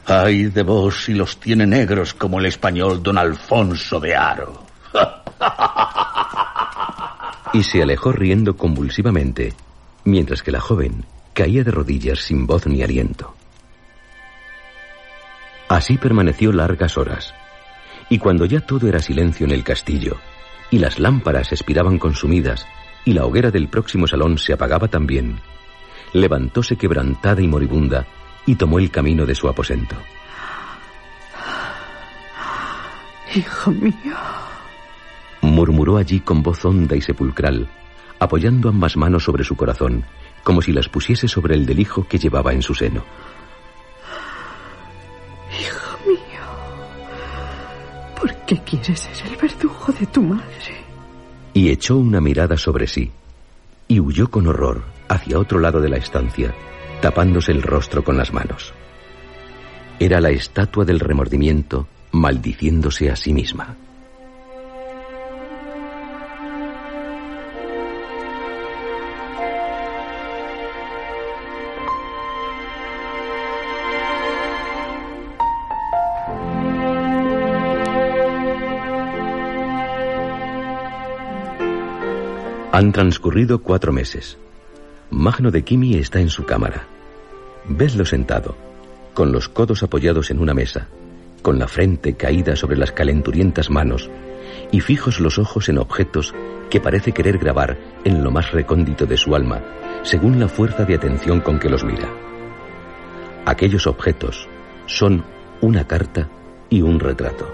Ay 0.06 0.46
de 0.46 0.64
vos 0.64 1.04
si 1.04 1.14
los 1.14 1.38
tiene 1.38 1.68
negros 1.68 2.12
como 2.12 2.40
el 2.40 2.46
español 2.46 3.04
don 3.04 3.18
Alfonso 3.18 4.00
de 4.00 4.16
Aro. 4.16 4.66
y 7.52 7.62
se 7.62 7.84
alejó 7.84 8.10
riendo 8.10 8.56
convulsivamente, 8.56 9.54
mientras 10.02 10.42
que 10.42 10.50
la 10.50 10.60
joven 10.60 11.04
caía 11.32 11.64
de 11.64 11.70
rodillas 11.70 12.20
sin 12.20 12.46
voz 12.46 12.66
ni 12.66 12.82
aliento. 12.82 13.34
Así 15.68 15.98
permaneció 15.98 16.52
largas 16.52 16.98
horas, 16.98 17.34
y 18.08 18.18
cuando 18.18 18.44
ya 18.44 18.60
todo 18.60 18.88
era 18.88 19.00
silencio 19.00 19.46
en 19.46 19.52
el 19.52 19.62
castillo, 19.62 20.16
y 20.70 20.78
las 20.78 20.98
lámparas 20.98 21.52
expiraban 21.52 21.98
consumidas, 21.98 22.66
y 23.04 23.12
la 23.12 23.24
hoguera 23.24 23.50
del 23.50 23.68
próximo 23.68 24.06
salón 24.06 24.38
se 24.38 24.52
apagaba 24.52 24.88
también, 24.88 25.40
levantóse 26.12 26.76
quebrantada 26.76 27.40
y 27.40 27.48
moribunda 27.48 28.06
y 28.46 28.56
tomó 28.56 28.78
el 28.78 28.90
camino 28.90 29.26
de 29.26 29.34
su 29.34 29.48
aposento. 29.48 29.96
Hijo 33.34 33.70
mío. 33.70 34.16
Murmuró 35.42 35.96
allí 35.96 36.20
con 36.20 36.42
voz 36.42 36.64
honda 36.64 36.96
y 36.96 37.00
sepulcral, 37.00 37.68
apoyando 38.18 38.68
ambas 38.68 38.96
manos 38.96 39.24
sobre 39.24 39.44
su 39.44 39.56
corazón, 39.56 40.04
como 40.42 40.62
si 40.62 40.72
las 40.72 40.88
pusiese 40.88 41.28
sobre 41.28 41.54
el 41.54 41.66
del 41.66 41.80
hijo 41.80 42.06
que 42.08 42.18
llevaba 42.18 42.52
en 42.52 42.62
su 42.62 42.74
seno. 42.74 43.04
Hijo 45.60 45.98
mío, 46.06 46.42
¿por 48.18 48.34
qué 48.46 48.58
quieres 48.58 49.00
ser 49.00 49.28
el 49.28 49.36
verdugo 49.36 49.92
de 49.98 50.06
tu 50.06 50.22
madre? 50.22 50.84
Y 51.52 51.70
echó 51.70 51.96
una 51.96 52.20
mirada 52.20 52.56
sobre 52.56 52.86
sí, 52.86 53.10
y 53.88 54.00
huyó 54.00 54.30
con 54.30 54.46
horror 54.46 54.84
hacia 55.08 55.38
otro 55.38 55.58
lado 55.58 55.80
de 55.80 55.88
la 55.88 55.96
estancia, 55.96 56.54
tapándose 57.00 57.50
el 57.52 57.62
rostro 57.62 58.04
con 58.04 58.16
las 58.16 58.32
manos. 58.32 58.72
Era 59.98 60.20
la 60.20 60.30
estatua 60.30 60.84
del 60.84 61.00
remordimiento 61.00 61.88
maldiciéndose 62.12 63.10
a 63.10 63.16
sí 63.16 63.32
misma. 63.32 63.76
Han 82.72 82.92
transcurrido 82.92 83.58
cuatro 83.62 83.92
meses. 83.92 84.38
Magno 85.10 85.50
de 85.50 85.64
Kimi 85.64 85.96
está 85.96 86.20
en 86.20 86.28
su 86.28 86.44
cámara. 86.44 86.86
Vedlo 87.68 88.04
sentado, 88.04 88.56
con 89.12 89.32
los 89.32 89.48
codos 89.48 89.82
apoyados 89.82 90.30
en 90.30 90.38
una 90.38 90.54
mesa, 90.54 90.86
con 91.42 91.58
la 91.58 91.66
frente 91.66 92.14
caída 92.14 92.54
sobre 92.54 92.76
las 92.76 92.92
calenturientas 92.92 93.70
manos 93.70 94.08
y 94.70 94.78
fijos 94.78 95.18
los 95.18 95.40
ojos 95.40 95.68
en 95.68 95.78
objetos 95.78 96.32
que 96.70 96.80
parece 96.80 97.10
querer 97.10 97.38
grabar 97.38 97.76
en 98.04 98.22
lo 98.22 98.30
más 98.30 98.52
recóndito 98.52 99.04
de 99.04 99.16
su 99.16 99.34
alma, 99.34 99.60
según 100.04 100.38
la 100.38 100.46
fuerza 100.46 100.84
de 100.84 100.94
atención 100.94 101.40
con 101.40 101.58
que 101.58 101.68
los 101.68 101.82
mira. 101.82 102.08
Aquellos 103.46 103.88
objetos 103.88 104.48
son 104.86 105.24
una 105.60 105.88
carta 105.88 106.28
y 106.68 106.82
un 106.82 107.00
retrato. 107.00 107.52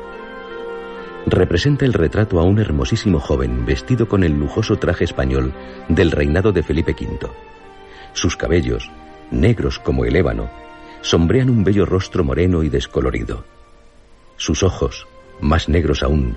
Representa 1.26 1.84
el 1.84 1.92
retrato 1.92 2.38
a 2.38 2.44
un 2.44 2.60
hermosísimo 2.60 3.18
joven 3.18 3.66
vestido 3.66 4.06
con 4.06 4.22
el 4.22 4.38
lujoso 4.38 4.76
traje 4.76 5.02
español 5.02 5.52
del 5.88 6.12
reinado 6.12 6.52
de 6.52 6.62
Felipe 6.62 6.92
V. 6.92 7.28
Sus 8.12 8.36
cabellos, 8.36 8.92
negros 9.32 9.80
como 9.80 10.04
el 10.04 10.14
ébano, 10.14 10.48
sombrean 11.00 11.50
un 11.50 11.64
bello 11.64 11.84
rostro 11.84 12.22
moreno 12.22 12.62
y 12.62 12.68
descolorido. 12.68 13.44
Sus 14.36 14.62
ojos, 14.62 15.08
más 15.40 15.68
negros 15.68 16.04
aún, 16.04 16.36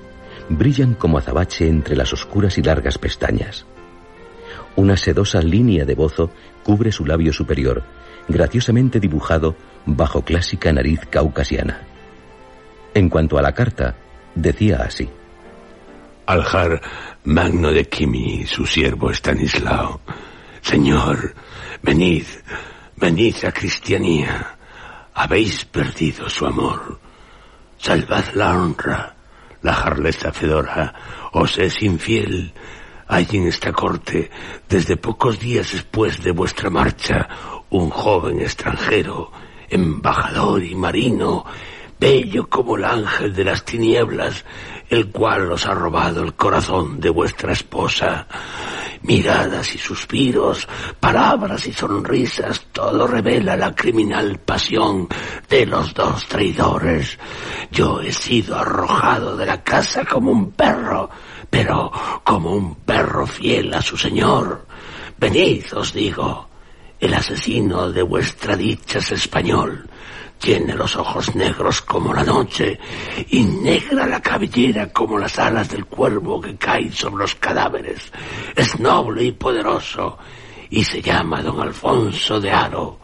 brillan 0.50 0.96
como 0.96 1.20
azabache 1.20 1.68
entre 1.68 1.96
las 1.96 2.12
oscuras 2.12 2.58
y 2.58 2.64
largas 2.64 2.98
pestañas. 2.98 3.68
Una 4.76 4.98
sedosa 4.98 5.40
línea 5.44 5.86
de 5.86 5.94
bozo 5.94 6.32
cubre 6.64 6.92
su 6.92 7.06
labio 7.06 7.32
superior, 7.32 7.84
graciosamente 8.28 9.00
dibujado 9.00 9.56
bajo 9.86 10.24
clásica 10.24 10.74
nariz 10.74 11.02
caucasiana. 11.12 11.82
En 12.96 13.08
cuanto 13.10 13.38
a 13.38 13.44
la 13.44 13.54
carta, 13.54 13.96
decía 14.42 14.84
así. 14.88 15.10
Aljar 16.26 16.82
Magno 17.24 17.72
de 17.72 17.86
Kimi, 17.88 18.46
su 18.46 18.66
siervo 18.66 19.12
Estanislao. 19.12 20.00
Señor, 20.62 21.34
venid, 21.82 22.26
venid 22.96 23.36
a 23.46 23.52
Cristianía. 23.52 24.58
Habéis 25.14 25.66
perdido 25.66 26.30
su 26.30 26.46
amor. 26.46 27.00
Salvad 27.78 28.34
la 28.34 28.58
honra. 28.58 29.16
La 29.62 29.74
jarleza 29.74 30.32
Fedora 30.32 30.94
os 31.34 31.58
es 31.58 31.82
infiel. 31.84 32.54
Hay 33.08 33.28
en 33.34 33.48
esta 33.48 33.74
corte, 33.74 34.30
desde 34.70 34.96
pocos 34.96 35.40
días 35.40 35.74
después 35.74 36.22
de 36.24 36.32
vuestra 36.32 36.70
marcha, 36.70 37.28
un 37.72 37.90
joven 37.90 38.40
extranjero, 38.40 39.32
embajador 39.68 40.64
y 40.64 40.76
marino, 40.76 41.44
bello 42.00 42.48
como 42.48 42.78
el 42.78 42.86
ángel 42.86 43.34
de 43.34 43.44
las 43.44 43.66
tinieblas, 43.66 44.46
el 44.90 45.12
cual 45.12 45.52
os 45.52 45.66
ha 45.66 45.74
robado 45.74 46.24
el 46.24 46.34
corazón 46.34 47.00
de 47.00 47.10
vuestra 47.10 47.52
esposa. 47.52 48.28
Miradas 49.02 49.76
y 49.76 49.78
suspiros, 49.78 50.68
palabras 51.00 51.68
y 51.68 51.74
sonrisas, 51.74 52.66
todo 52.72 53.08
revela 53.08 53.56
la 53.56 53.74
criminal 53.74 54.40
pasión 54.40 55.08
de 55.48 55.66
los 55.66 55.94
dos 55.94 56.28
traidores. 56.28 57.18
Yo 57.72 58.02
he 58.02 58.12
sido 58.12 58.58
arrojado 58.58 59.38
de 59.38 59.46
la 59.46 59.64
casa 59.64 60.04
como 60.06 60.32
un 60.32 60.52
perro, 60.52 61.10
pero 61.50 61.92
como 62.24 62.54
un 62.54 62.76
perro 62.76 63.26
fiel 63.28 63.74
a 63.74 63.82
su 63.82 63.98
señor. 63.98 64.66
Venid, 65.18 65.66
os 65.76 65.94
digo, 65.94 66.50
el 67.00 67.14
asesino 67.14 67.92
de 67.92 68.02
vuestra 68.02 68.56
dicha 68.56 69.00
es 69.00 69.12
español 69.12 69.90
tiene 70.40 70.74
los 70.74 70.96
ojos 70.96 71.36
negros 71.36 71.82
como 71.82 72.14
la 72.14 72.24
noche 72.24 72.80
y 73.30 73.44
negra 73.44 74.08
la 74.08 74.22
cabellera 74.22 74.92
como 74.92 75.20
las 75.20 75.38
alas 75.38 75.70
del 75.70 75.86
cuervo 75.86 76.40
que 76.42 76.56
caen 76.56 76.94
sobre 76.94 77.24
los 77.24 77.36
cadáveres. 77.36 78.12
Es 78.56 78.80
noble 78.80 79.26
y 79.26 79.32
poderoso 79.34 80.18
y 80.70 80.84
se 80.84 81.02
llama 81.02 81.42
don 81.42 81.62
Alfonso 81.62 82.40
de 82.40 82.52
Aro. 82.52 83.00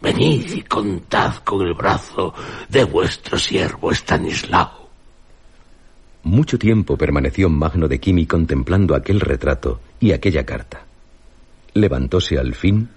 Venid 0.00 0.52
y 0.52 0.62
contad 0.62 1.36
con 1.42 1.66
el 1.66 1.74
brazo 1.74 2.34
de 2.68 2.84
vuestro 2.84 3.38
siervo 3.38 3.90
Estanislao. 3.90 4.88
Mucho 6.22 6.58
tiempo 6.58 6.96
permaneció 6.96 7.48
Magno 7.48 7.88
de 7.88 7.98
Kimi 7.98 8.26
contemplando 8.26 8.94
aquel 8.94 9.20
retrato 9.20 9.80
y 9.98 10.12
aquella 10.12 10.44
carta. 10.44 10.84
Levantóse 11.72 12.38
al 12.38 12.54
fin, 12.54 12.90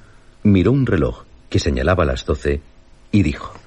miró 0.43 0.71
un 0.71 0.85
reloj 0.85 1.23
que 1.49 1.59
señalaba 1.59 2.03
las 2.03 2.25
doce 2.25 2.61
y 3.11 3.23
dijo. 3.23 3.60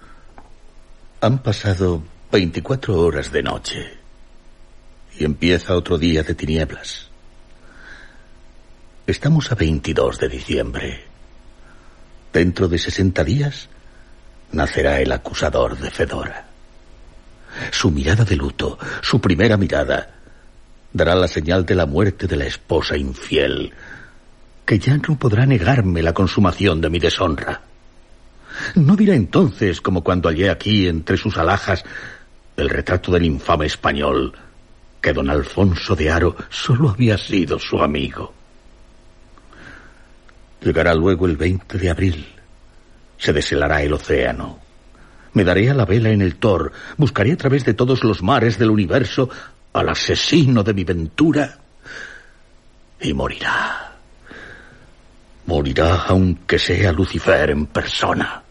Han 1.24 1.38
pasado 1.38 2.02
24 2.32 3.00
horas 3.00 3.32
de 3.32 3.42
noche 3.42 3.94
y 5.18 5.24
empieza 5.24 5.74
otro 5.74 5.96
día 5.96 6.22
de 6.22 6.34
tinieblas. 6.34 7.08
Estamos 9.06 9.50
a 9.50 9.54
22 9.54 10.18
de 10.18 10.28
diciembre. 10.28 11.04
Dentro 12.30 12.68
de 12.68 12.78
sesenta 12.78 13.24
días 13.24 13.70
nacerá 14.52 15.00
el 15.00 15.10
acusador 15.12 15.78
de 15.78 15.90
Fedora. 15.90 16.46
Su 17.70 17.90
mirada 17.90 18.26
de 18.26 18.36
luto, 18.36 18.78
su 19.00 19.18
primera 19.18 19.56
mirada, 19.56 20.16
dará 20.92 21.14
la 21.14 21.28
señal 21.28 21.64
de 21.64 21.74
la 21.74 21.86
muerte 21.86 22.26
de 22.26 22.36
la 22.36 22.44
esposa 22.44 22.98
infiel, 22.98 23.72
que 24.66 24.78
ya 24.78 24.98
no 24.98 25.18
podrá 25.18 25.46
negarme 25.46 26.02
la 26.02 26.12
consumación 26.12 26.82
de 26.82 26.90
mi 26.90 26.98
deshonra. 26.98 27.62
No 28.74 28.96
dirá 28.96 29.14
entonces, 29.14 29.80
como 29.80 30.02
cuando 30.02 30.28
hallé 30.28 30.50
aquí 30.50 30.86
entre 30.86 31.16
sus 31.16 31.36
alhajas 31.36 31.84
el 32.56 32.68
retrato 32.68 33.10
del 33.12 33.24
infame 33.24 33.66
español, 33.66 34.32
que 35.00 35.12
don 35.12 35.28
Alfonso 35.28 35.96
de 35.96 36.10
Haro 36.10 36.36
solo 36.48 36.90
había 36.90 37.18
sido 37.18 37.58
su 37.58 37.78
amigo. 37.82 38.32
Llegará 40.62 40.94
luego 40.94 41.26
el 41.26 41.36
20 41.36 41.78
de 41.78 41.90
abril. 41.90 42.26
Se 43.18 43.32
deshelará 43.32 43.82
el 43.82 43.92
océano. 43.92 44.60
Me 45.34 45.44
daré 45.44 45.68
a 45.68 45.74
la 45.74 45.84
vela 45.84 46.10
en 46.10 46.22
el 46.22 46.36
Tor. 46.36 46.72
Buscaré 46.96 47.32
a 47.32 47.36
través 47.36 47.64
de 47.64 47.74
todos 47.74 48.02
los 48.04 48.22
mares 48.22 48.58
del 48.58 48.70
universo 48.70 49.28
al 49.72 49.88
asesino 49.88 50.62
de 50.62 50.72
mi 50.72 50.84
ventura. 50.84 51.58
Y 53.00 53.12
morirá. 53.12 53.92
Morirá 55.46 56.04
aunque 56.06 56.58
sea 56.58 56.92
Lucifer 56.92 57.50
en 57.50 57.66
persona. 57.66 58.43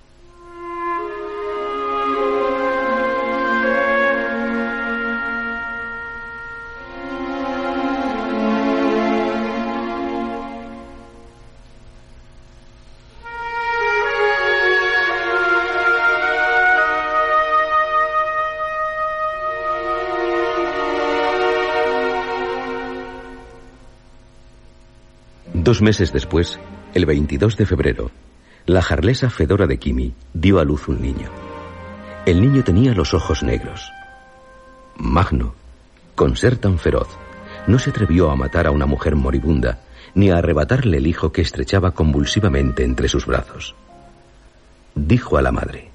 Dos 25.74 25.82
meses 25.82 26.14
después, 26.14 26.60
el 26.94 27.08
22 27.08 27.58
de 27.58 27.66
febrero, 27.66 28.12
la 28.68 28.84
jarlesa 28.84 29.32
Fedora 29.32 29.66
de 29.66 29.80
Kimi 29.80 30.14
dio 30.32 30.60
a 30.60 30.64
luz 30.64 30.88
un 30.88 31.02
niño. 31.02 31.32
El 32.28 32.42
niño 32.42 32.64
tenía 32.64 32.94
los 32.94 33.16
ojos 33.16 33.42
negros. 33.42 33.92
Magno, 34.98 35.56
con 36.14 36.38
ser 36.38 36.58
tan 36.58 36.78
feroz, 36.78 37.08
no 37.66 37.80
se 37.80 37.90
atrevió 37.90 38.30
a 38.30 38.36
matar 38.36 38.68
a 38.68 38.72
una 38.72 38.86
mujer 38.86 39.16
moribunda 39.16 39.80
ni 40.14 40.30
a 40.30 40.36
arrebatarle 40.36 40.98
el 40.98 41.08
hijo 41.08 41.32
que 41.32 41.42
estrechaba 41.42 41.90
convulsivamente 41.90 42.84
entre 42.84 43.10
sus 43.10 43.26
brazos. 43.26 43.74
Dijo 44.94 45.38
a 45.38 45.42
la 45.42 45.52
madre, 45.52 45.90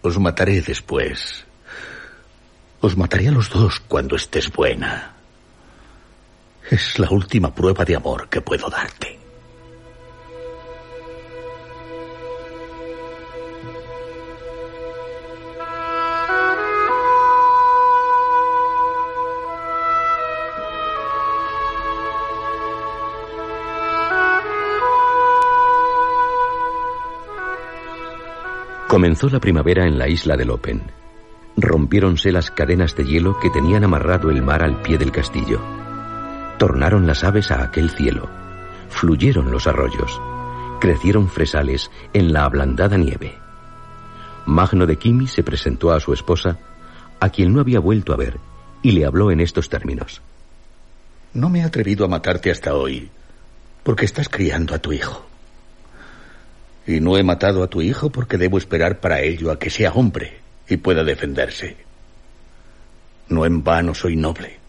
Os 0.00 0.18
mataré 0.18 0.62
después. 0.62 1.44
Os 2.80 2.96
mataré 2.96 3.28
a 3.28 3.32
los 3.32 3.50
dos 3.50 3.78
cuando 3.80 4.16
estés 4.16 4.50
buena. 4.50 5.21
Es 6.72 6.98
la 6.98 7.10
última 7.10 7.54
prueba 7.54 7.84
de 7.84 7.94
amor 7.94 8.30
que 8.30 8.40
puedo 8.40 8.70
darte. 8.70 9.18
Comenzó 28.88 29.28
la 29.28 29.40
primavera 29.40 29.86
en 29.86 29.98
la 29.98 30.08
isla 30.08 30.38
del 30.38 30.48
Open. 30.48 30.80
Rompiéronse 31.58 32.32
las 32.32 32.50
cadenas 32.50 32.96
de 32.96 33.04
hielo 33.04 33.38
que 33.40 33.50
tenían 33.50 33.84
amarrado 33.84 34.30
el 34.30 34.40
mar 34.40 34.62
al 34.62 34.80
pie 34.80 34.96
del 34.96 35.12
castillo. 35.12 35.81
Tornaron 36.62 37.08
las 37.08 37.24
aves 37.24 37.50
a 37.50 37.60
aquel 37.64 37.90
cielo. 37.90 38.30
Fluyeron 38.88 39.50
los 39.50 39.66
arroyos. 39.66 40.20
Crecieron 40.80 41.28
fresales 41.28 41.90
en 42.12 42.32
la 42.32 42.44
ablandada 42.44 42.96
nieve. 42.96 43.34
Magno 44.46 44.86
de 44.86 44.96
Kimi 44.96 45.26
se 45.26 45.42
presentó 45.42 45.90
a 45.90 45.98
su 45.98 46.12
esposa, 46.12 46.60
a 47.18 47.30
quien 47.30 47.52
no 47.52 47.60
había 47.60 47.80
vuelto 47.80 48.12
a 48.12 48.16
ver, 48.16 48.38
y 48.80 48.92
le 48.92 49.04
habló 49.04 49.32
en 49.32 49.40
estos 49.40 49.68
términos. 49.68 50.22
No 51.34 51.48
me 51.48 51.58
he 51.58 51.64
atrevido 51.64 52.04
a 52.04 52.08
matarte 52.08 52.52
hasta 52.52 52.76
hoy, 52.76 53.10
porque 53.82 54.04
estás 54.04 54.28
criando 54.28 54.72
a 54.72 54.78
tu 54.78 54.92
hijo. 54.92 55.26
Y 56.86 57.00
no 57.00 57.16
he 57.16 57.24
matado 57.24 57.64
a 57.64 57.66
tu 57.66 57.82
hijo 57.82 58.10
porque 58.10 58.38
debo 58.38 58.56
esperar 58.56 59.00
para 59.00 59.20
ello 59.20 59.50
a 59.50 59.58
que 59.58 59.68
sea 59.68 59.90
hombre 59.90 60.38
y 60.68 60.76
pueda 60.76 61.02
defenderse. 61.02 61.76
No 63.30 63.46
en 63.46 63.64
vano 63.64 63.96
soy 63.96 64.14
noble. 64.14 64.61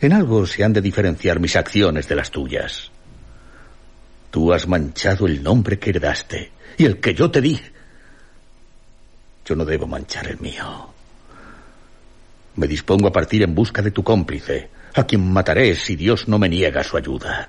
En 0.00 0.12
algo 0.12 0.46
se 0.46 0.62
han 0.62 0.72
de 0.72 0.82
diferenciar 0.82 1.40
mis 1.40 1.56
acciones 1.56 2.06
de 2.08 2.14
las 2.14 2.30
tuyas. 2.30 2.90
Tú 4.30 4.52
has 4.52 4.68
manchado 4.68 5.26
el 5.26 5.42
nombre 5.42 5.78
que 5.78 5.90
heredaste 5.90 6.52
y 6.76 6.84
el 6.84 7.00
que 7.00 7.14
yo 7.14 7.30
te 7.30 7.40
di. 7.40 7.58
Yo 9.46 9.56
no 9.56 9.64
debo 9.64 9.86
manchar 9.86 10.28
el 10.28 10.38
mío. 10.40 10.90
Me 12.56 12.66
dispongo 12.66 13.08
a 13.08 13.12
partir 13.12 13.42
en 13.42 13.54
busca 13.54 13.80
de 13.80 13.90
tu 13.90 14.02
cómplice, 14.02 14.68
a 14.94 15.04
quien 15.04 15.32
mataré 15.32 15.74
si 15.74 15.96
Dios 15.96 16.28
no 16.28 16.38
me 16.38 16.48
niega 16.48 16.84
su 16.84 16.96
ayuda. 16.96 17.48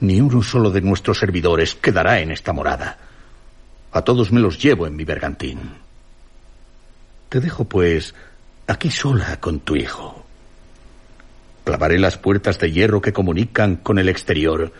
Ni 0.00 0.20
uno 0.20 0.42
solo 0.42 0.70
de 0.70 0.82
nuestros 0.82 1.18
servidores 1.18 1.74
quedará 1.74 2.20
en 2.20 2.32
esta 2.32 2.52
morada. 2.52 2.98
A 3.92 4.02
todos 4.02 4.32
me 4.32 4.40
los 4.40 4.62
llevo 4.62 4.86
en 4.86 4.96
mi 4.96 5.04
bergantín. 5.04 5.60
Te 7.28 7.40
dejo, 7.40 7.64
pues, 7.64 8.14
aquí 8.66 8.90
sola 8.90 9.38
con 9.40 9.60
tu 9.60 9.76
hijo. 9.76 10.24
Clavaré 11.64 11.98
las 11.98 12.18
puertas 12.18 12.58
de 12.58 12.70
hierro 12.70 13.00
que 13.00 13.12
comunican 13.12 13.76
con 13.76 13.98
el 13.98 14.08
exterior 14.08 14.72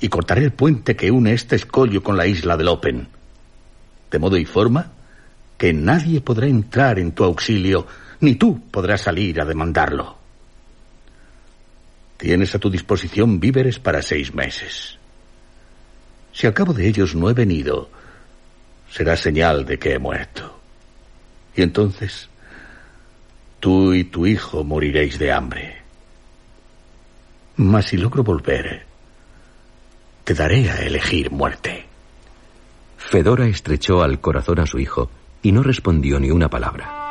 y 0.00 0.08
cortaré 0.08 0.44
el 0.44 0.52
puente 0.52 0.96
que 0.96 1.10
une 1.10 1.32
este 1.32 1.56
escollo 1.56 2.02
con 2.02 2.16
la 2.16 2.26
isla 2.26 2.56
del 2.56 2.68
Open. 2.68 3.08
De 4.10 4.18
modo 4.18 4.36
y 4.36 4.44
forma 4.44 4.92
que 5.58 5.72
nadie 5.72 6.20
podrá 6.20 6.46
entrar 6.46 6.98
en 6.98 7.12
tu 7.12 7.24
auxilio, 7.24 7.86
ni 8.20 8.34
tú 8.34 8.60
podrás 8.70 9.02
salir 9.02 9.40
a 9.40 9.44
demandarlo. 9.44 10.16
Tienes 12.16 12.54
a 12.54 12.58
tu 12.58 12.70
disposición 12.70 13.40
víveres 13.40 13.78
para 13.78 14.02
seis 14.02 14.34
meses. 14.34 14.98
Si 16.32 16.46
al 16.46 16.54
cabo 16.54 16.72
de 16.72 16.88
ellos 16.88 17.14
no 17.14 17.28
he 17.30 17.34
venido, 17.34 17.90
será 18.90 19.16
señal 19.16 19.64
de 19.64 19.78
que 19.78 19.94
he 19.94 19.98
muerto. 19.98 20.58
Y 21.54 21.62
entonces, 21.62 22.28
tú 23.60 23.94
y 23.94 24.04
tu 24.04 24.26
hijo 24.26 24.64
moriréis 24.64 25.18
de 25.18 25.32
hambre. 25.32 25.85
Mas 27.56 27.86
si 27.86 27.96
logro 27.96 28.22
volver, 28.22 28.84
te 30.24 30.34
daré 30.34 30.70
a 30.70 30.82
elegir 30.82 31.30
muerte. 31.30 31.86
Fedora 32.98 33.46
estrechó 33.46 34.02
al 34.02 34.20
corazón 34.20 34.60
a 34.60 34.66
su 34.66 34.78
hijo 34.78 35.10
y 35.42 35.52
no 35.52 35.62
respondió 35.62 36.18
ni 36.20 36.30
una 36.30 36.48
palabra. 36.48 37.05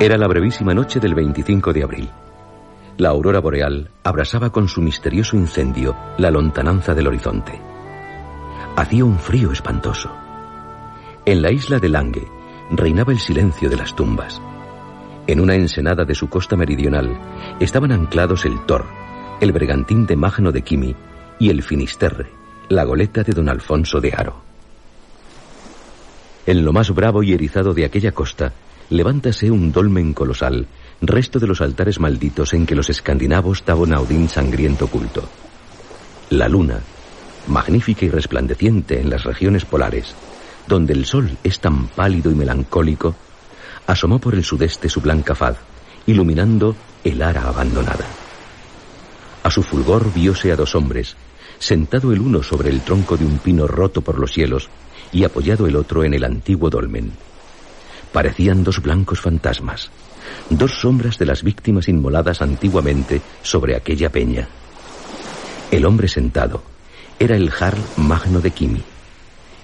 Era 0.00 0.16
la 0.16 0.28
brevísima 0.28 0.74
noche 0.74 1.00
del 1.00 1.12
25 1.16 1.72
de 1.72 1.82
abril. 1.82 2.08
La 2.98 3.08
aurora 3.08 3.40
boreal 3.40 3.90
abrasaba 4.04 4.50
con 4.50 4.68
su 4.68 4.80
misterioso 4.80 5.36
incendio 5.36 5.96
la 6.18 6.30
lontananza 6.30 6.94
del 6.94 7.08
horizonte. 7.08 7.60
Hacía 8.76 9.04
un 9.04 9.18
frío 9.18 9.50
espantoso. 9.50 10.08
En 11.24 11.42
la 11.42 11.50
isla 11.50 11.80
de 11.80 11.88
Lange 11.88 12.28
reinaba 12.70 13.12
el 13.12 13.18
silencio 13.18 13.68
de 13.68 13.76
las 13.76 13.96
tumbas. 13.96 14.40
En 15.26 15.40
una 15.40 15.56
ensenada 15.56 16.04
de 16.04 16.14
su 16.14 16.28
costa 16.28 16.54
meridional 16.54 17.18
estaban 17.58 17.90
anclados 17.90 18.44
el 18.44 18.64
Tor, 18.66 18.84
el 19.40 19.50
bergantín 19.50 20.06
de 20.06 20.14
Magno 20.14 20.52
de 20.52 20.62
Kimi 20.62 20.94
y 21.40 21.50
el 21.50 21.64
Finisterre, 21.64 22.30
la 22.68 22.84
goleta 22.84 23.24
de 23.24 23.32
don 23.32 23.48
Alfonso 23.48 24.00
de 24.00 24.12
Haro. 24.16 24.36
En 26.46 26.64
lo 26.64 26.72
más 26.72 26.94
bravo 26.94 27.24
y 27.24 27.32
erizado 27.32 27.74
de 27.74 27.84
aquella 27.84 28.12
costa 28.12 28.52
levántase 28.90 29.50
un 29.50 29.72
dolmen 29.72 30.14
colosal, 30.14 30.66
resto 31.00 31.38
de 31.38 31.46
los 31.46 31.60
altares 31.60 32.00
malditos 32.00 32.54
en 32.54 32.66
que 32.66 32.74
los 32.74 32.90
escandinavos 32.90 33.64
daban 33.64 33.92
a 33.92 34.00
Odín 34.00 34.28
sangriento 34.28 34.86
culto. 34.88 35.28
La 36.30 36.48
luna, 36.48 36.80
magnífica 37.46 38.04
y 38.04 38.10
resplandeciente 38.10 39.00
en 39.00 39.10
las 39.10 39.24
regiones 39.24 39.64
polares, 39.64 40.14
donde 40.66 40.92
el 40.92 41.06
sol 41.06 41.36
es 41.44 41.60
tan 41.60 41.88
pálido 41.88 42.30
y 42.30 42.34
melancólico, 42.34 43.14
asomó 43.86 44.18
por 44.18 44.34
el 44.34 44.44
sudeste 44.44 44.88
su 44.88 45.00
blanca 45.00 45.34
faz 45.34 45.56
iluminando 46.08 46.74
el 47.04 47.20
ara 47.20 47.42
abandonada. 47.42 48.06
A 49.42 49.50
su 49.50 49.62
fulgor 49.62 50.10
vióse 50.14 50.50
a 50.50 50.56
dos 50.56 50.74
hombres, 50.74 51.16
sentado 51.58 52.12
el 52.12 52.20
uno 52.20 52.42
sobre 52.42 52.70
el 52.70 52.80
tronco 52.80 53.18
de 53.18 53.26
un 53.26 53.38
pino 53.38 53.66
roto 53.66 54.00
por 54.00 54.18
los 54.18 54.32
cielos 54.32 54.70
y 55.12 55.24
apoyado 55.24 55.66
el 55.66 55.76
otro 55.76 56.04
en 56.04 56.14
el 56.14 56.24
antiguo 56.24 56.70
dolmen. 56.70 57.12
Parecían 58.12 58.64
dos 58.64 58.80
blancos 58.80 59.20
fantasmas, 59.20 59.90
dos 60.50 60.80
sombras 60.80 61.18
de 61.18 61.26
las 61.26 61.42
víctimas 61.42 61.88
inmoladas 61.88 62.42
antiguamente 62.42 63.20
sobre 63.42 63.76
aquella 63.76 64.10
peña. 64.10 64.48
El 65.70 65.84
hombre 65.84 66.08
sentado 66.08 66.62
era 67.18 67.36
el 67.36 67.50
Jarl 67.50 67.80
Magno 67.96 68.40
de 68.40 68.50
Kimi. 68.50 68.82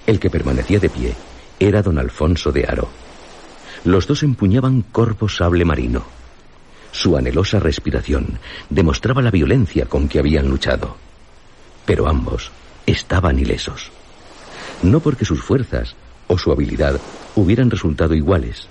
El 0.05 0.19
que 0.19 0.29
permanecía 0.29 0.79
de 0.79 0.89
pie 0.89 1.15
era 1.59 1.81
don 1.81 1.97
Alfonso 1.97 2.51
de 2.51 2.65
Aro. 2.65 2.89
Los 3.83 4.07
dos 4.07 4.23
empuñaban 4.23 4.81
corvo 4.81 5.27
sable 5.29 5.65
marino. 5.65 6.03
Su 6.91 7.17
anhelosa 7.17 7.59
respiración 7.59 8.39
demostraba 8.69 9.21
la 9.21 9.31
violencia 9.31 9.85
con 9.85 10.07
que 10.07 10.19
habían 10.19 10.47
luchado. 10.47 10.95
Pero 11.85 12.07
ambos 12.07 12.51
estaban 12.85 13.39
ilesos. 13.39 13.91
No 14.83 14.99
porque 14.99 15.25
sus 15.25 15.41
fuerzas 15.41 15.95
o 16.27 16.37
su 16.37 16.51
habilidad 16.51 16.99
hubieran 17.35 17.69
resultado 17.69 18.13
iguales, 18.15 18.67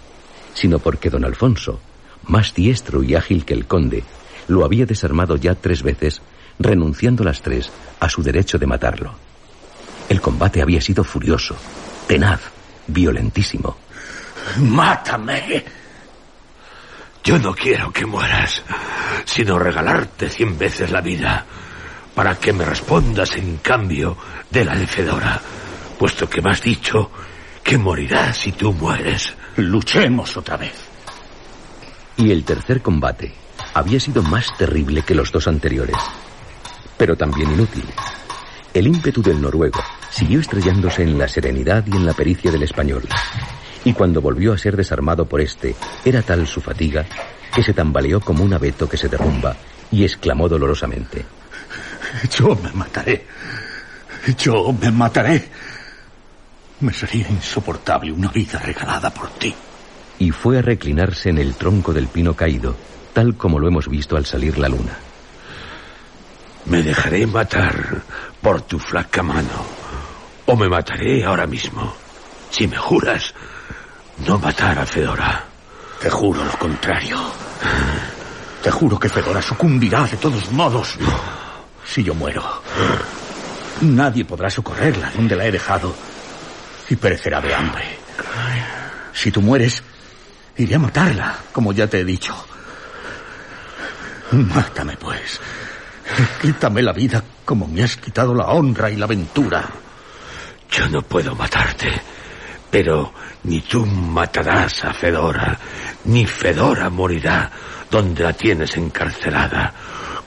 sino 0.55 0.79
porque 0.79 1.11
don 1.11 1.25
Alfonso, 1.25 1.81
más 2.27 2.55
diestro 2.55 3.03
y 3.03 3.15
ágil 3.15 3.45
que 3.45 3.55
el 3.55 3.67
conde, 3.67 4.05
lo 4.49 4.65
había 4.65 4.87
desarmado 4.87 5.37
ya 5.37 5.55
tres 5.55 5.83
veces, 5.83 6.21
renunciando 6.59 7.25
las 7.25 7.43
tres 7.43 7.71
a 8.01 8.09
su 8.09 8.23
derecho 8.23 8.59
de 8.59 8.67
matarlo. 8.67 9.15
El 10.09 10.21
combate 10.21 10.63
había 10.63 10.81
sido 10.81 11.03
furioso, 11.05 11.57
tenaz, 12.07 12.41
violentísimo. 12.87 13.77
¡Mátame! 14.59 15.65
Yo 17.23 17.39
no 17.39 17.55
quiero 17.55 17.91
que 17.91 18.05
mueras, 18.05 18.63
sino 19.25 19.59
regalarte 19.59 20.29
cien 20.29 20.59
veces 20.59 20.91
la 20.91 21.01
vida 21.01 21.47
para 22.15 22.39
que 22.39 22.53
me 22.53 22.65
respondas 22.65 23.35
en 23.37 23.57
cambio 23.59 24.17
de 24.51 24.65
la 24.65 24.77
de 24.77 24.87
Fedora, 24.87 25.41
puesto 25.99 26.29
que 26.29 26.43
me 26.43 26.51
has 26.51 26.63
dicho 26.63 27.11
que 27.65 27.79
morirás 27.79 28.37
si 28.37 28.53
tú 28.53 28.73
mueres. 28.73 29.35
Luchemos 29.57 30.37
otra 30.37 30.59
vez. 30.59 30.75
Y 32.19 32.31
el 32.31 32.45
tercer 32.45 32.83
combate 32.83 33.33
había 33.73 33.99
sido 33.99 34.23
más 34.23 34.57
terrible 34.57 35.03
que 35.03 35.15
los 35.15 35.33
dos 35.33 35.49
anteriores, 35.49 35.97
pero 36.97 37.17
también 37.17 37.51
inútil. 37.51 37.85
El 38.73 38.87
ímpetu 38.87 39.23
del 39.23 39.41
noruego 39.41 39.81
siguió 40.11 40.41
estrellándose 40.41 41.03
en 41.03 41.19
la 41.19 41.27
serenidad 41.27 41.85
y 41.87 41.97
en 41.97 42.05
la 42.05 42.13
pericia 42.13 42.53
del 42.53 42.63
español. 42.63 43.03
Y 43.85 43.93
cuando 43.93 44.21
volvió 44.21 44.53
a 44.53 44.59
ser 44.59 44.77
desarmado 44.77 45.27
por 45.27 45.41
este, 45.41 45.75
era 46.05 46.23
tal 46.23 46.47
su 46.47 46.61
fatiga 46.61 47.07
que 47.55 47.63
se 47.63 47.73
tambaleó 47.73 48.21
como 48.21 48.45
un 48.45 48.53
abeto 48.53 48.89
que 48.89 48.97
se 48.97 49.09
derrumba 49.09 49.57
y 49.91 50.05
exclamó 50.05 50.49
dolorosamente. 50.49 51.25
Yo 52.31 52.57
me 52.63 52.73
mataré. 52.73 53.27
Yo 54.39 54.73
me 54.73 54.91
mataré. 54.91 55.49
Me 56.81 56.93
sería 56.93 57.29
insoportable 57.29 58.13
una 58.13 58.29
vida 58.29 58.59
regalada 58.59 59.11
por 59.11 59.31
ti. 59.31 59.55
Y 60.19 60.31
fue 60.31 60.59
a 60.59 60.63
reclinarse 60.63 61.31
en 61.31 61.39
el 61.39 61.55
tronco 61.55 61.93
del 61.93 62.09
pino 62.09 62.35
caído, 62.35 62.77
tal 63.13 63.37
como 63.37 63.59
lo 63.59 63.69
hemos 63.69 63.89
visto 63.89 64.17
al 64.17 64.27
salir 64.27 64.59
la 64.59 64.69
luna. 64.69 64.97
Me 66.67 66.83
dejaré 66.83 67.27
matar 67.27 68.03
por 68.41 68.63
tu 68.63 68.79
flaca 68.79 69.23
mano. 69.23 69.85
O 70.47 70.57
me 70.57 70.69
mataré 70.69 71.25
ahora 71.25 71.47
mismo. 71.47 71.95
Si 72.51 72.67
me 72.67 72.77
juras 72.77 73.35
no 74.27 74.39
matar 74.39 74.79
a 74.79 74.87
Fedora. 74.87 75.45
Te 76.01 76.11
juro 76.11 76.45
lo 76.45 76.53
contrario. 76.59 77.19
Te 78.63 78.71
juro 78.71 78.99
que 78.99 79.09
Fedora 79.09 79.43
sucumbirá 79.43 80.05
de 80.05 80.17
todos 80.17 80.51
modos. 80.53 80.97
Si 81.85 82.03
yo 82.03 82.15
muero, 82.15 82.43
nadie 83.83 84.25
podrá 84.25 84.49
socorrerla 84.49 85.11
donde 85.15 85.37
la 85.37 85.47
he 85.47 85.53
dejado 85.53 85.95
y 86.89 86.97
perecerá 86.97 87.41
de 87.41 87.55
hambre. 87.55 87.99
Si 89.13 89.31
tú 89.31 89.41
mueres, 89.41 89.83
iré 90.57 90.75
a 90.75 90.79
matarla, 90.79 91.37
como 91.53 91.73
ya 91.73 91.87
te 91.87 92.01
he 92.01 92.05
dicho. 92.05 92.35
Mátame, 94.33 94.97
pues. 94.97 95.41
Quítame 96.41 96.83
la 96.83 96.93
vida 96.93 97.23
como 97.45 97.67
me 97.67 97.83
has 97.83 97.97
quitado 97.97 98.35
la 98.35 98.47
honra 98.47 98.91
y 98.91 98.97
la 98.97 99.05
aventura. 99.05 99.65
Yo 100.71 100.89
no 100.89 101.03
puedo 101.03 101.35
matarte, 101.35 101.93
pero 102.71 103.13
ni 103.45 103.61
tú 103.61 103.87
matarás 103.87 104.85
a 104.85 104.93
Fedora, 104.93 105.59
ni 106.05 106.27
Fedora 106.27 106.91
morirá 106.91 107.51
donde 107.91 108.25
la 108.25 108.33
tienes 108.33 108.77
encarcelada. 108.77 109.73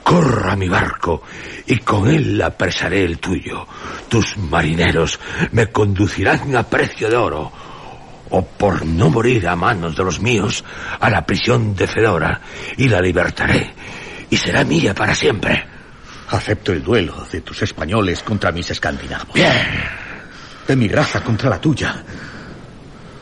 Corra 0.08 0.56
mi 0.56 0.70
barco 0.70 1.22
y 1.66 1.80
con 1.80 2.08
él 2.08 2.40
apresaré 2.40 3.04
el 3.04 3.18
tuyo. 3.18 3.66
Tus 4.08 4.38
marineros 4.38 5.20
me 5.52 5.66
conducirán 5.66 6.56
a 6.56 6.62
precio 6.62 7.10
de 7.10 7.16
oro. 7.16 7.52
O 8.30 8.42
por 8.42 8.86
no 8.86 9.10
morir 9.10 9.46
a 9.46 9.54
manos 9.54 9.94
de 9.96 10.04
los 10.04 10.18
míos, 10.18 10.64
a 10.98 11.10
la 11.10 11.26
prisión 11.26 11.76
de 11.76 11.86
Fedora 11.86 12.40
y 12.78 12.88
la 12.88 13.02
libertaré. 13.02 13.74
Y 14.30 14.38
será 14.38 14.64
mía 14.64 14.94
para 14.94 15.14
siempre. 15.14 15.66
Acepto 16.30 16.72
el 16.72 16.82
duelo 16.82 17.26
de 17.30 17.42
tus 17.42 17.60
españoles 17.60 18.22
contra 18.22 18.50
mis 18.50 18.70
escandinavos. 18.70 19.34
Bien. 19.34 19.52
De 20.66 20.74
mi 20.74 20.88
raza 20.88 21.20
contra 21.20 21.50
la 21.50 21.60
tuya. 21.60 22.02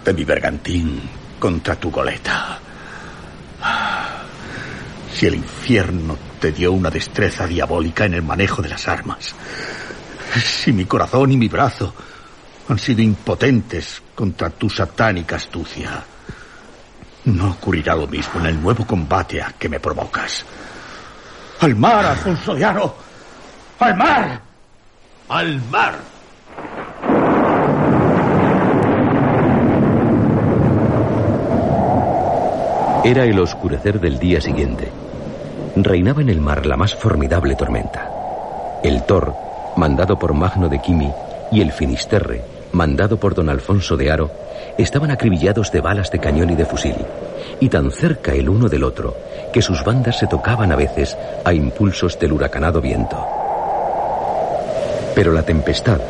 De 0.04 0.14
mi 0.14 0.22
bergantín 0.22 1.02
contra 1.40 1.74
tu 1.74 1.90
goleta. 1.90 2.60
Si 5.12 5.26
el 5.26 5.34
infierno 5.34 6.16
te 6.40 6.52
dio 6.52 6.72
una 6.72 6.90
destreza 6.90 7.46
diabólica 7.46 8.04
en 8.04 8.14
el 8.14 8.22
manejo 8.22 8.62
de 8.62 8.68
las 8.68 8.88
armas. 8.88 9.34
Si 10.34 10.72
mi 10.72 10.84
corazón 10.84 11.32
y 11.32 11.36
mi 11.36 11.48
brazo 11.48 11.94
han 12.68 12.78
sido 12.78 13.02
impotentes 13.02 14.02
contra 14.14 14.50
tu 14.50 14.68
satánica 14.68 15.36
astucia. 15.36 16.02
No 17.24 17.50
ocurrirá 17.50 17.94
lo 17.94 18.06
mismo 18.06 18.40
en 18.40 18.46
el 18.46 18.60
nuevo 18.60 18.86
combate 18.86 19.42
a 19.42 19.52
que 19.58 19.68
me 19.68 19.80
provocas. 19.80 20.44
¡Al 21.60 21.74
mar, 21.74 22.04
Alfonso 22.04 22.54
de 22.54 22.64
Aro! 22.64 22.96
¡Al 23.78 23.96
mar! 23.96 24.40
¡Al 25.28 25.62
mar! 25.70 25.98
Era 33.04 33.24
el 33.24 33.38
oscurecer 33.38 34.00
del 34.00 34.18
día 34.18 34.40
siguiente. 34.40 34.90
Reinaba 35.78 36.22
en 36.22 36.30
el 36.30 36.40
mar 36.40 36.64
la 36.64 36.78
más 36.78 36.94
formidable 36.94 37.54
tormenta. 37.54 38.10
El 38.82 39.02
Thor, 39.02 39.34
mandado 39.76 40.18
por 40.18 40.32
Magno 40.32 40.70
de 40.70 40.80
Kimi, 40.80 41.12
y 41.52 41.60
el 41.60 41.70
Finisterre, 41.70 42.40
mandado 42.72 43.18
por 43.20 43.34
don 43.34 43.50
Alfonso 43.50 43.94
de 43.98 44.10
Aro, 44.10 44.30
estaban 44.78 45.10
acribillados 45.10 45.70
de 45.72 45.82
balas 45.82 46.10
de 46.10 46.18
cañón 46.18 46.48
y 46.48 46.54
de 46.54 46.64
fusil, 46.64 46.96
y 47.60 47.68
tan 47.68 47.90
cerca 47.90 48.32
el 48.32 48.48
uno 48.48 48.70
del 48.70 48.84
otro 48.84 49.18
que 49.52 49.60
sus 49.60 49.84
bandas 49.84 50.18
se 50.18 50.26
tocaban 50.26 50.72
a 50.72 50.76
veces 50.76 51.14
a 51.44 51.52
impulsos 51.52 52.18
del 52.18 52.32
huracanado 52.32 52.80
viento. 52.80 53.22
Pero 55.14 55.30
la 55.30 55.42
tempestad, 55.42 56.00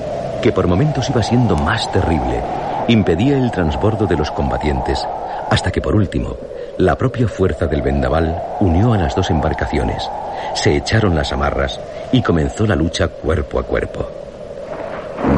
que 0.42 0.52
por 0.52 0.68
momentos 0.68 1.10
iba 1.10 1.24
siendo 1.24 1.56
más 1.56 1.90
terrible, 1.90 2.40
impedía 2.86 3.36
el 3.36 3.50
transbordo 3.50 4.06
de 4.06 4.16
los 4.16 4.30
combatientes, 4.30 5.04
hasta 5.50 5.72
que 5.72 5.80
por 5.80 5.96
último, 5.96 6.36
la 6.78 6.96
propia 6.96 7.26
fuerza 7.26 7.66
del 7.66 7.80
vendaval 7.80 8.42
unió 8.60 8.92
a 8.92 8.98
las 8.98 9.14
dos 9.14 9.30
embarcaciones, 9.30 10.10
se 10.54 10.76
echaron 10.76 11.14
las 11.14 11.32
amarras 11.32 11.80
y 12.12 12.20
comenzó 12.20 12.66
la 12.66 12.76
lucha 12.76 13.08
cuerpo 13.08 13.58
a 13.58 13.62
cuerpo. 13.62 14.06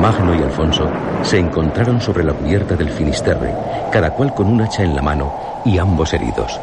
Magno 0.00 0.34
y 0.34 0.42
Alfonso 0.42 0.90
se 1.22 1.38
encontraron 1.38 2.00
sobre 2.00 2.24
la 2.24 2.32
cubierta 2.32 2.74
del 2.74 2.90
Finisterre, 2.90 3.54
cada 3.92 4.10
cual 4.10 4.34
con 4.34 4.48
un 4.48 4.62
hacha 4.62 4.82
en 4.82 4.96
la 4.96 5.02
mano 5.02 5.32
y 5.64 5.78
ambos 5.78 6.12
heridos. 6.12 6.58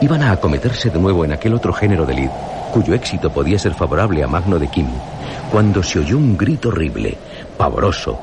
Iban 0.00 0.22
a 0.22 0.32
acometerse 0.32 0.90
de 0.90 0.98
nuevo 0.98 1.24
en 1.24 1.32
aquel 1.32 1.54
otro 1.54 1.72
género 1.72 2.04
de 2.04 2.14
lid, 2.14 2.30
cuyo 2.72 2.94
éxito 2.94 3.30
podía 3.30 3.58
ser 3.58 3.74
favorable 3.74 4.24
a 4.24 4.26
Magno 4.26 4.58
de 4.58 4.66
Kimi, 4.66 4.98
cuando 5.52 5.82
se 5.82 6.00
oyó 6.00 6.16
un 6.16 6.36
grito 6.36 6.70
horrible, 6.70 7.16
pavoroso, 7.56 8.18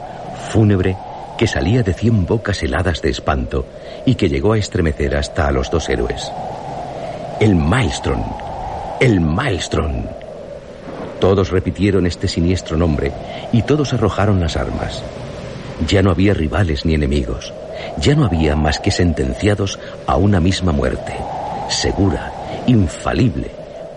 fúnebre, 0.50 0.98
que 1.38 1.48
salía 1.48 1.84
de 1.84 1.94
cien 1.94 2.26
bocas 2.26 2.62
heladas 2.64 3.02
de 3.02 3.10
espanto 3.10 3.66
y 4.06 4.16
que 4.16 4.30
llegó 4.30 4.54
a 4.54 4.58
estremecer 4.58 5.16
hasta 5.16 5.48
a 5.48 5.52
los 5.52 5.70
dos 5.70 5.88
héroes. 5.90 6.32
El 7.40 7.56
Maelstrom, 7.56 8.24
el 9.00 9.22
Maelstrom. 9.22 10.06
Todos 11.20 11.52
repitieron 11.52 12.06
este 12.08 12.28
siniestro 12.28 12.78
nombre 12.78 13.12
y 13.52 13.62
todos 13.62 13.94
arrojaron 13.94 14.40
las 14.40 14.58
armas. 14.58 15.04
Ya 15.88 16.02
no 16.02 16.12
había 16.12 16.34
rivales 16.34 16.86
ni 16.86 16.96
enemigos, 16.96 17.54
ya 18.00 18.16
no 18.16 18.26
había 18.26 18.56
más 18.56 18.80
que 18.80 18.92
sentenciados 18.92 19.80
a 20.08 20.18
una 20.18 20.40
misma 20.40 20.72
muerte, 20.72 21.14
segura, 21.70 22.32
infalible, 22.66 23.52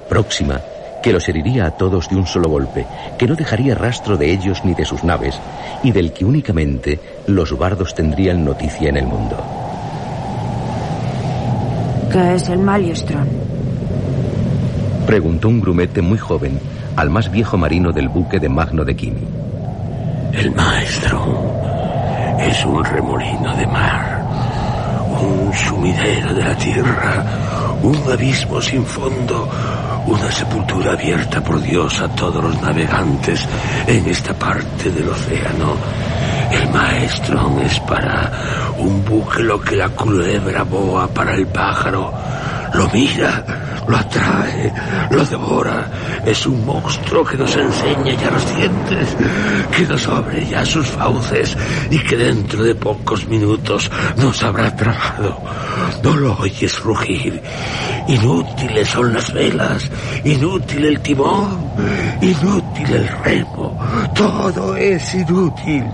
próxima, 0.08 0.60
que 1.02 1.12
los 1.12 1.28
heriría 1.28 1.66
a 1.66 1.70
todos 1.72 2.08
de 2.08 2.16
un 2.16 2.26
solo 2.26 2.48
golpe, 2.48 2.86
que 3.18 3.26
no 3.26 3.34
dejaría 3.34 3.74
rastro 3.74 4.16
de 4.16 4.32
ellos 4.32 4.64
ni 4.64 4.74
de 4.74 4.84
sus 4.84 5.04
naves, 5.04 5.38
y 5.82 5.92
del 5.92 6.12
que 6.12 6.24
únicamente 6.24 6.98
los 7.26 7.56
bardos 7.56 7.94
tendrían 7.94 8.44
noticia 8.44 8.88
en 8.88 8.96
el 8.96 9.06
mundo. 9.06 9.36
¿Qué 12.12 12.34
es 12.34 12.48
el 12.48 12.58
Maelstrom? 12.58 13.26
Preguntó 15.06 15.48
un 15.48 15.60
grumete 15.60 16.02
muy 16.02 16.18
joven 16.18 16.60
al 16.96 17.10
más 17.10 17.30
viejo 17.30 17.56
marino 17.56 17.92
del 17.92 18.08
buque 18.08 18.38
de 18.38 18.48
Magno 18.48 18.84
de 18.84 18.94
Kimi. 18.94 19.26
El 20.32 20.52
maestro 20.52 21.52
es 22.38 22.64
un 22.64 22.84
remolino 22.84 23.56
de 23.56 23.66
mar, 23.66 24.24
un 25.20 25.52
sumidero 25.52 26.34
de 26.34 26.44
la 26.44 26.56
tierra, 26.56 27.24
un 27.82 27.96
abismo 28.12 28.60
sin 28.60 28.84
fondo, 28.84 29.48
una 30.10 30.30
sepultura 30.32 30.92
abierta 30.92 31.42
por 31.42 31.62
Dios 31.62 32.00
a 32.00 32.08
todos 32.08 32.42
los 32.42 32.60
navegantes 32.60 33.48
en 33.86 34.06
esta 34.08 34.34
parte 34.34 34.90
del 34.90 35.08
océano. 35.08 35.76
El 36.50 36.68
maestro 36.70 37.60
es 37.64 37.78
para 37.80 38.74
un 38.78 39.04
buque 39.04 39.40
lo 39.40 39.60
que 39.60 39.76
la 39.76 39.88
culebra 39.90 40.64
boa 40.64 41.06
para 41.06 41.34
el 41.34 41.46
pájaro. 41.46 42.12
Lo 42.74 42.88
mira, 42.88 43.44
lo 43.88 43.96
atrae, 43.96 44.72
lo 45.10 45.24
devora. 45.24 45.90
Es 46.24 46.46
un 46.46 46.64
monstruo 46.64 47.24
que 47.24 47.36
nos 47.36 47.56
enseña 47.56 48.14
ya 48.14 48.30
los 48.30 48.56
dientes, 48.56 49.16
que 49.76 49.86
nos 49.86 50.06
abre 50.08 50.46
ya 50.46 50.64
sus 50.64 50.86
fauces 50.86 51.56
y 51.90 51.98
que 51.98 52.16
dentro 52.16 52.62
de 52.62 52.74
pocos 52.74 53.26
minutos 53.28 53.90
nos 54.16 54.42
habrá 54.42 54.74
tragado. 54.74 55.40
No 56.02 56.16
lo 56.16 56.38
oyes 56.38 56.80
rugir. 56.80 57.40
Inútiles 58.08 58.88
son 58.88 59.12
las 59.12 59.32
velas, 59.32 59.90
inútil 60.24 60.84
el 60.84 61.00
timón, 61.00 61.70
inútil 62.20 62.94
el 62.94 63.08
remo. 63.24 63.78
Todo 64.14 64.76
es 64.76 65.14
inútil. 65.14 65.84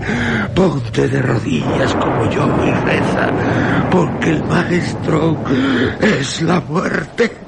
Ponte 0.55 1.07
de 1.07 1.21
rodillas 1.21 1.93
como 1.95 2.29
yo 2.31 2.47
y 2.65 2.71
reza, 2.85 3.29
porque 3.91 4.31
el 4.31 4.43
maestro 4.45 5.37
es 6.01 6.41
la 6.41 6.59
muerte. 6.61 7.46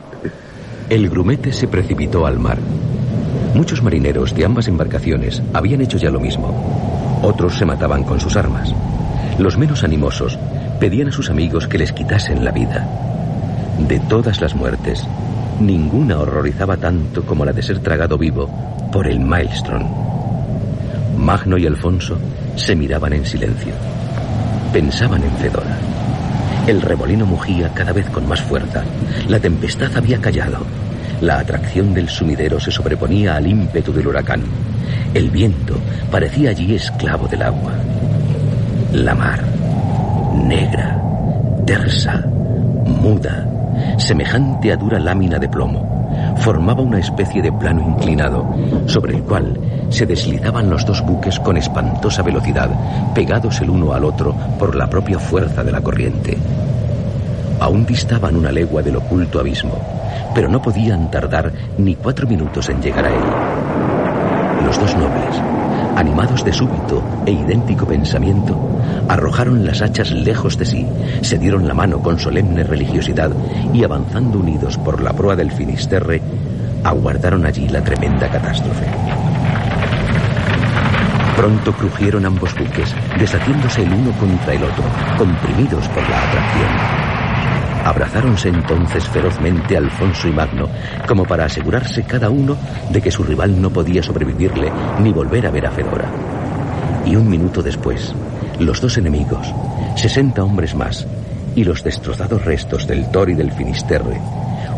El 0.89 1.07
grumete 1.07 1.53
se 1.53 1.67
precipitó 1.67 2.25
al 2.25 2.39
mar. 2.39 2.57
Muchos 3.53 3.83
marineros 3.83 4.33
de 4.33 4.43
ambas 4.43 4.67
embarcaciones 4.67 5.43
habían 5.53 5.81
hecho 5.81 5.99
ya 5.99 6.09
lo 6.09 6.19
mismo. 6.19 7.19
Otros 7.21 7.59
se 7.59 7.65
mataban 7.65 8.03
con 8.03 8.19
sus 8.19 8.35
armas. 8.35 8.73
Los 9.37 9.55
menos 9.55 9.83
animosos 9.83 10.39
pedían 10.79 11.09
a 11.09 11.11
sus 11.11 11.29
amigos 11.29 11.67
que 11.67 11.77
les 11.77 11.91
quitasen 11.91 12.43
la 12.43 12.51
vida. 12.51 12.87
De 13.87 13.99
todas 13.99 14.41
las 14.41 14.55
muertes, 14.55 15.05
ninguna 15.59 16.17
horrorizaba 16.17 16.77
tanto 16.77 17.23
como 17.23 17.45
la 17.45 17.53
de 17.53 17.61
ser 17.61 17.79
tragado 17.79 18.17
vivo 18.17 18.49
por 18.91 19.07
el 19.07 19.19
Maelstrom. 19.19 19.83
Magno 21.17 21.59
y 21.59 21.67
Alfonso 21.67 22.17
se 22.55 22.75
miraban 22.75 23.13
en 23.13 23.25
silencio. 23.25 23.73
Pensaban 24.73 25.23
en 25.23 25.31
Fedora. 25.33 25.88
El 26.69 26.83
remolino 26.83 27.25
mugía 27.25 27.71
cada 27.73 27.93
vez 27.93 28.07
con 28.11 28.27
más 28.27 28.43
fuerza. 28.43 28.83
La 29.27 29.39
tempestad 29.39 29.89
había 29.97 30.21
callado. 30.21 30.59
La 31.19 31.39
atracción 31.39 31.95
del 31.95 32.07
sumidero 32.09 32.59
se 32.59 32.69
sobreponía 32.69 33.37
al 33.37 33.47
ímpetu 33.47 33.91
del 33.91 34.05
huracán. 34.05 34.43
El 35.15 35.31
viento 35.31 35.79
parecía 36.11 36.51
allí 36.51 36.75
esclavo 36.75 37.27
del 37.27 37.41
agua. 37.41 37.73
La 38.93 39.15
mar, 39.15 39.43
negra, 40.45 41.01
tersa, 41.65 42.23
muda, 42.85 43.47
semejante 43.97 44.71
a 44.71 44.77
dura 44.77 44.99
lámina 44.99 45.39
de 45.39 45.49
plomo, 45.49 45.88
formaba 46.39 46.81
una 46.81 46.99
especie 46.99 47.41
de 47.41 47.51
plano 47.51 47.81
inclinado 47.81 48.45
sobre 48.87 49.15
el 49.15 49.23
cual 49.23 49.57
se 49.89 50.05
deslizaban 50.05 50.69
los 50.69 50.85
dos 50.85 51.01
buques 51.01 51.39
con 51.39 51.57
espantosa 51.57 52.21
velocidad, 52.23 52.69
pegados 53.13 53.59
el 53.61 53.69
uno 53.69 53.93
al 53.93 54.05
otro 54.05 54.35
por 54.57 54.75
la 54.75 54.89
propia 54.89 55.19
fuerza 55.19 55.63
de 55.63 55.71
la 55.71 55.81
corriente. 55.81 56.37
Aún 57.59 57.85
distaban 57.85 58.35
una 58.35 58.51
legua 58.51 58.81
del 58.81 58.95
oculto 58.95 59.39
abismo, 59.39 59.77
pero 60.33 60.47
no 60.47 60.61
podían 60.61 61.11
tardar 61.11 61.51
ni 61.77 61.95
cuatro 61.95 62.27
minutos 62.27 62.69
en 62.69 62.81
llegar 62.81 63.05
a 63.05 63.09
él. 63.09 64.65
Los 64.65 64.79
dos 64.79 64.95
nobles, 64.95 65.41
animados 65.95 66.45
de 66.45 66.53
súbito 66.53 67.03
e 67.25 67.31
idéntico 67.31 67.85
pensamiento, 67.85 68.57
arrojaron 69.07 69.65
las 69.65 69.81
hachas 69.81 70.11
lejos 70.11 70.57
de 70.57 70.65
sí, 70.65 70.85
se 71.21 71.37
dieron 71.37 71.67
la 71.67 71.73
mano 71.73 71.99
con 72.01 72.19
solemne 72.19 72.63
religiosidad 72.63 73.31
y 73.73 73.83
avanzando 73.83 74.39
unidos 74.39 74.77
por 74.77 75.01
la 75.01 75.13
proa 75.13 75.35
del 75.35 75.51
Finisterre, 75.51 76.21
aguardaron 76.83 77.45
allí 77.45 77.67
la 77.67 77.83
tremenda 77.83 78.29
catástrofe. 78.29 78.85
Pronto 81.35 81.71
crujieron 81.71 82.25
ambos 82.25 82.53
buques, 82.53 82.93
deshaciéndose 83.17 83.83
el 83.83 83.93
uno 83.93 84.11
contra 84.13 84.53
el 84.53 84.63
otro, 84.63 84.83
comprimidos 85.17 85.87
por 85.87 86.09
la 86.09 86.21
atracción. 86.21 86.69
Abrazáronse 87.85 88.49
entonces 88.49 89.07
ferozmente 89.07 89.77
Alfonso 89.77 90.27
y 90.27 90.31
Magno, 90.31 90.67
como 91.07 91.23
para 91.23 91.45
asegurarse 91.45 92.03
cada 92.03 92.29
uno 92.29 92.57
de 92.91 93.01
que 93.01 93.09
su 93.09 93.23
rival 93.23 93.61
no 93.61 93.69
podía 93.69 94.03
sobrevivirle 94.03 94.69
ni 95.01 95.13
volver 95.13 95.47
a 95.47 95.51
ver 95.51 95.65
a 95.65 95.71
Fedora. 95.71 96.09
Y 97.05 97.15
un 97.15 97.29
minuto 97.29 97.63
después, 97.63 98.13
los 98.59 98.81
dos 98.81 98.97
enemigos, 98.97 99.53
sesenta 99.95 100.43
hombres 100.43 100.75
más, 100.75 101.07
y 101.55 101.63
los 101.63 101.83
destrozados 101.83 102.43
restos 102.43 102.85
del 102.85 103.09
Tor 103.11 103.29
y 103.29 103.33
del 103.35 103.51
Finisterre, 103.53 104.19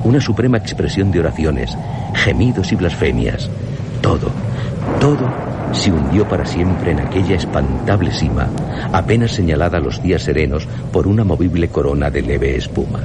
una 0.04 0.20
suprema 0.20 0.58
expresión 0.58 1.12
de 1.12 1.20
oraciones, 1.20 1.78
gemidos 2.14 2.72
y 2.72 2.76
blasfemias, 2.76 3.50
todo, 4.02 4.30
todo 5.00 5.28
se 5.74 5.92
hundió 5.92 6.28
para 6.28 6.46
siempre 6.46 6.92
en 6.92 7.00
aquella 7.00 7.36
espantable 7.36 8.12
cima, 8.12 8.50
apenas 8.92 9.32
señalada 9.32 9.80
los 9.80 10.02
días 10.02 10.24
serenos 10.24 10.68
por 10.92 11.08
una 11.08 11.24
movible 11.24 11.70
corona 11.70 12.10
de 12.10 12.22
leve 12.22 12.56
espuma. 12.56 13.00